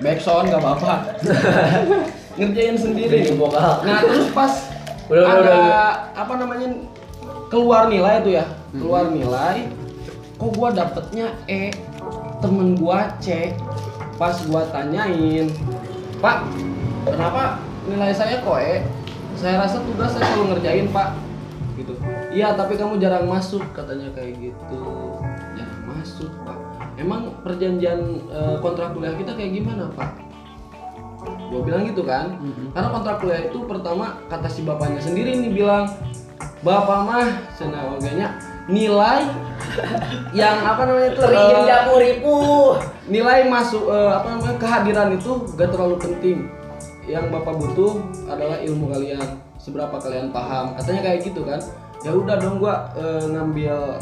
Backsound 0.00 0.48
gak 0.48 0.64
apa-apa. 0.64 1.12
Ngerjain 2.40 2.72
sendiri. 2.80 3.36
Nah 3.84 4.00
terus 4.00 4.32
pas 4.32 4.52
Udah, 5.10 5.26
ada 5.26 5.40
udah, 5.42 5.58
udah. 5.60 5.90
apa 6.16 6.34
namanya 6.40 6.68
keluar 7.52 7.92
nilai 7.92 8.24
tuh 8.24 8.32
ya. 8.32 8.48
Keluar 8.72 9.12
nilai 9.12 9.68
kok 10.40 10.50
gua 10.56 10.72
dapetnya 10.72 11.36
E 11.44 11.68
temen 12.40 12.80
gua 12.80 13.12
C. 13.20 13.52
Pas 14.16 14.40
gua 14.48 14.64
tanyain 14.72 15.52
pak 16.20 16.44
kenapa 17.04 17.62
nilai 17.88 18.12
saya 18.12 18.44
kok 18.44 18.58
E 18.60 18.84
saya 19.40 19.56
rasa 19.64 19.80
tugas 19.80 20.12
saya 20.12 20.24
selalu 20.28 20.56
ngerjain 20.56 20.86
pak. 20.92 21.16
Gitu. 21.80 21.96
Iya 22.28 22.52
tapi 22.52 22.76
kamu 22.76 23.00
jarang 23.00 23.24
masuk 23.24 23.64
katanya 23.72 24.12
kayak 24.12 24.36
gitu. 24.36 24.84
Jarang 25.56 25.82
masuk 25.88 26.30
pak. 26.44 26.58
Emang 27.00 27.32
perjanjian 27.40 28.20
eh, 28.28 28.56
kontrak 28.60 28.92
kuliah 28.92 29.16
kita 29.16 29.32
kayak 29.32 29.56
gimana 29.56 29.88
pak? 29.96 30.12
Gue 31.48 31.60
bilang 31.64 31.88
gitu 31.88 32.04
kan? 32.04 32.36
Karena 32.76 32.88
kontrak 32.92 33.16
kuliah 33.24 33.48
itu 33.48 33.64
pertama 33.64 34.20
kata 34.28 34.48
si 34.52 34.60
bapaknya 34.60 35.00
sendiri 35.00 35.40
nih 35.40 35.50
bilang 35.56 35.88
bapak 36.60 36.98
mah 37.08 37.28
cina 37.56 37.96
nilai 38.68 39.24
yang 40.40 40.60
apa 40.62 40.82
namanya 40.84 41.08
itu 41.16 41.22
ribu. 41.96 42.36
nilai 43.08 43.48
masuk 43.48 43.88
eh, 43.88 44.12
apa 44.12 44.26
namanya 44.36 44.56
kehadiran 44.60 45.08
itu 45.16 45.32
gak 45.56 45.72
terlalu 45.72 45.96
penting 45.98 46.38
yang 47.10 47.26
bapak 47.28 47.58
butuh 47.58 47.98
adalah 48.30 48.62
ilmu 48.62 48.94
kalian 48.94 49.20
seberapa 49.58 49.98
kalian 49.98 50.30
paham. 50.30 50.78
Katanya 50.78 51.00
kayak 51.10 51.20
gitu 51.26 51.42
kan? 51.42 51.60
Ya 52.00 52.16
udah 52.16 52.40
dong 52.40 52.62
gua 52.62 52.88
eh, 52.96 53.24
ngambil 53.28 54.00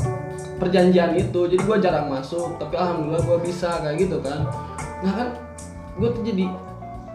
perjanjian 0.60 1.18
itu. 1.18 1.40
Jadi 1.50 1.62
gua 1.64 1.80
jarang 1.80 2.06
masuk 2.12 2.60
tapi 2.60 2.78
alhamdulillah 2.78 3.24
gua 3.24 3.38
bisa 3.42 3.80
kayak 3.82 3.96
gitu 3.98 4.20
kan. 4.22 4.46
Nah 5.02 5.12
kan 5.16 5.28
gua 5.98 6.14
tuh 6.14 6.22
jadi 6.22 6.46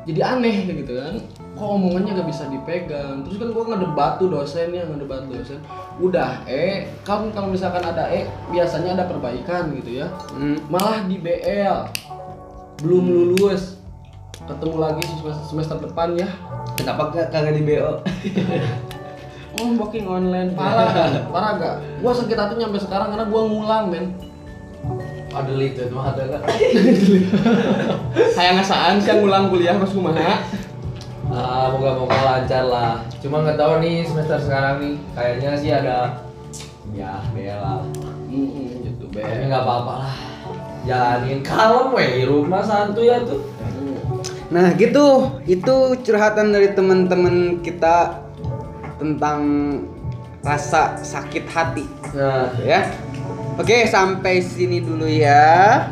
jadi 0.03 0.21
aneh 0.35 0.67
gitu 0.83 0.99
kan. 0.99 1.15
Kok 1.53 1.69
omongannya 1.69 2.17
gak 2.17 2.27
bisa 2.33 2.49
dipegang? 2.49 3.21
Terus 3.23 3.37
kan 3.37 3.49
gua 3.53 3.63
ngedebat 3.71 4.17
tuh 4.17 4.27
dosennya 4.27 4.89
ngedebat 4.89 5.29
dosen. 5.29 5.61
Udah 6.01 6.43
eh 6.49 6.89
kalau 7.05 7.29
kalau 7.31 7.53
misalkan 7.53 7.85
ada 7.85 8.09
eh 8.09 8.27
biasanya 8.51 8.97
ada 8.99 9.05
perbaikan 9.07 9.71
gitu 9.77 10.03
ya. 10.03 10.09
Hmm. 10.33 10.57
malah 10.67 11.05
di 11.05 11.21
BL 11.21 11.87
belum 12.83 13.05
lulus 13.07 13.82
ketemu 14.43 14.75
lagi 14.75 15.01
semester, 15.07 15.43
semester 15.47 15.77
depan 15.87 16.19
ya 16.19 16.29
Kenapa 16.73 17.13
gak 17.13 17.29
kagak 17.29 17.53
di 17.55 17.63
BO? 17.63 18.01
oh 19.61 19.69
booking 19.77 20.09
online 20.09 20.51
parah 20.57 20.89
gak? 20.89 21.07
parah 21.33 21.51
gak 21.61 21.75
gua 22.01 22.11
sakit 22.11 22.37
hati 22.37 22.53
nyampe 22.59 22.77
sekarang 22.81 23.13
karena 23.13 23.25
gua 23.29 23.41
ngulang 23.47 23.85
men 23.93 24.05
Ada 25.33 25.49
itu 25.57 25.89
mah 25.89 26.13
ada 26.13 26.29
kan. 26.29 26.41
kayak 28.37 28.51
ngasaan 28.61 29.01
sih 29.01 29.17
ngulang 29.17 29.49
kuliah 29.49 29.73
pas 29.81 29.89
kumaha 29.89 30.45
Ah, 31.33 31.71
moga-moga 31.73 32.13
lancar 32.13 32.67
lah. 32.69 33.01
Cuma 33.17 33.41
nggak 33.41 33.57
tahu 33.57 33.81
nih 33.81 34.05
semester 34.05 34.37
sekarang 34.37 34.83
nih, 34.83 34.93
kayaknya 35.17 35.51
sih 35.57 35.71
ada 35.73 36.21
ya 36.93 37.17
bela. 37.33 37.81
Mm-mm, 38.29 38.85
gitu 38.85 39.09
Tapi 39.09 39.23
be 39.25 39.49
nggak 39.49 39.63
apa-apa 39.65 39.93
lah. 40.05 40.15
Jalanin 40.85 41.41
kalem 41.41 41.95
weh 41.95 42.09
di 42.21 42.23
rumah 42.29 42.61
santuy 42.61 43.09
ya 43.09 43.23
tuh. 43.25 43.41
Nah 44.53 44.69
gitu, 44.77 45.33
itu 45.49 45.75
curhatan 46.05 46.53
dari 46.53 46.69
teman-teman 46.71 47.59
kita 47.65 48.21
tentang 49.01 49.41
rasa 50.45 50.93
sakit 51.01 51.49
hati, 51.49 51.89
Nah, 52.13 52.53
ya. 52.61 52.85
Oke, 53.57 53.89
sampai 53.89 54.45
sini 54.45 54.77
dulu 54.77 55.09
ya. 55.09 55.89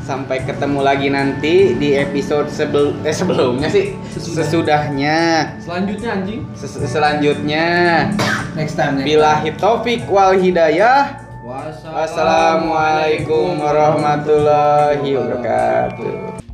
Sampai 0.00 0.40
ketemu 0.40 0.80
lagi 0.80 1.12
nanti 1.12 1.76
di 1.76 1.92
episode 1.92 2.48
sebel 2.48 2.96
eh 3.04 3.12
sebelumnya 3.12 3.68
sih, 3.68 3.92
Sesudah. 4.08 4.40
sesudahnya, 4.40 5.16
selanjutnya 5.60 6.08
anjing 6.16 6.48
Ses- 6.56 6.80
selanjutnya. 6.88 8.08
Next 8.56 8.80
time. 8.80 8.96
Next 8.96 9.04
time. 9.04 9.04
Bilahi 9.04 9.52
taufik 9.60 10.08
wal 10.08 10.32
hidayah. 10.40 11.12
Wassalamualaikum 11.44 13.60
warahmatullahi 13.60 15.12
wabarakatuh. 15.12 16.47